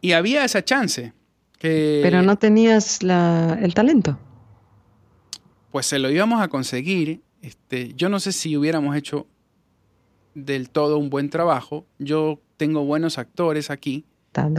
[0.00, 1.12] Y había esa chance.
[1.58, 4.16] Que, Pero no tenías la, el talento.
[5.72, 7.20] Pues se lo íbamos a conseguir.
[7.42, 9.26] Este, yo no sé si hubiéramos hecho
[10.34, 11.84] del todo un buen trabajo.
[11.98, 14.04] Yo tengo buenos actores aquí,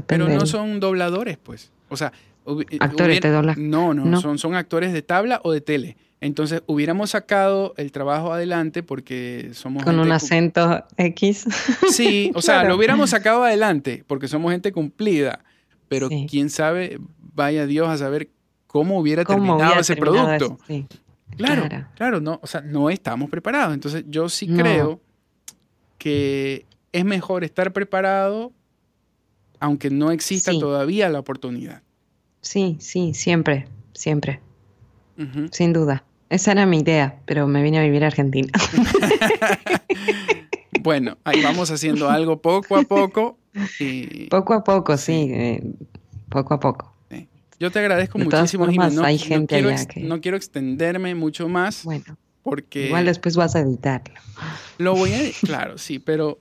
[0.07, 1.71] pero no son dobladores, pues.
[1.89, 2.11] O sea,
[2.45, 3.59] eh, actores de doblaje.
[3.59, 5.97] No, no, Son, son actores de tabla o de tele.
[6.19, 9.83] Entonces, hubiéramos sacado el trabajo adelante porque somos...
[9.83, 11.47] Con un acento X.
[11.89, 15.43] Sí, o sea, lo hubiéramos sacado adelante porque somos gente cumplida.
[15.87, 16.99] Pero quién sabe,
[17.33, 18.29] vaya Dios a saber
[18.67, 20.57] cómo hubiera terminado ese producto.
[21.35, 23.73] Claro, claro, no, o sea, no estamos preparados.
[23.73, 25.01] Entonces, yo sí creo
[25.97, 28.53] que es mejor estar preparado
[29.61, 31.83] aunque no exista todavía la oportunidad.
[32.41, 34.39] Sí, sí, siempre, siempre.
[35.51, 36.03] Sin duda.
[36.29, 38.51] Esa era mi idea, pero me vine a vivir a Argentina.
[40.81, 43.37] bueno, ahí vamos haciendo algo poco a poco.
[44.29, 45.63] Poco a poco, sí, eh,
[46.29, 46.93] poco a poco.
[47.59, 49.61] Yo te agradezco muchísimo, No, hay gente
[49.97, 51.83] no quiero extenderme mucho más.
[51.83, 52.87] Bueno, porque...
[52.87, 54.15] Igual después vas a editarlo.
[54.79, 55.19] Lo voy a...
[55.45, 56.39] Claro, sí, pero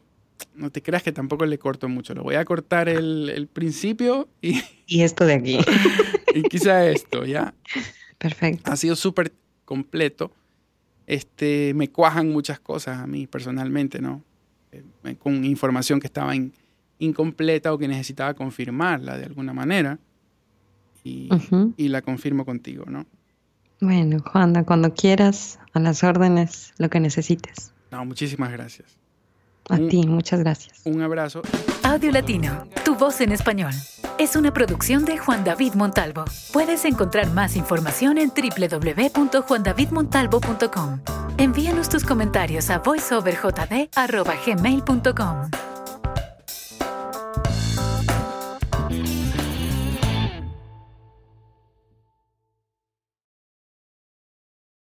[0.55, 2.15] no te creas que tampoco le corto mucho.
[2.15, 4.61] Lo voy a cortar el, principio y...
[4.87, 5.59] Y esto de aquí.
[6.35, 7.55] y quizá esto, ¿ya?
[8.19, 8.73] Perfecto.
[8.73, 9.33] Ha sido súper
[9.65, 10.33] completo.
[11.07, 14.23] Este, me cuajan muchas cosas a mí personalmente, ¿no?
[14.73, 14.83] Eh,
[15.19, 16.33] con información que estaba
[16.99, 19.99] incompleta o que necesitaba confirmarla de alguna manera.
[21.05, 21.31] Y,
[21.77, 23.07] y la confirmo contigo, ¿no?
[23.81, 27.73] Bueno, Juanda, cuando quieras, a las órdenes, lo que necesites.
[27.91, 29.00] No, muchísimas gracias.
[29.71, 30.81] A ti, muchas gracias.
[30.85, 31.43] Un abrazo.
[31.83, 33.73] Audio Latino, tu voz en español.
[34.19, 36.25] Es una producción de Juan David Montalvo.
[36.53, 41.01] Puedes encontrar más información en www.juandavidmontalvo.com.
[41.39, 45.80] Envíanos tus comentarios a voiceoverjd.gmail.com.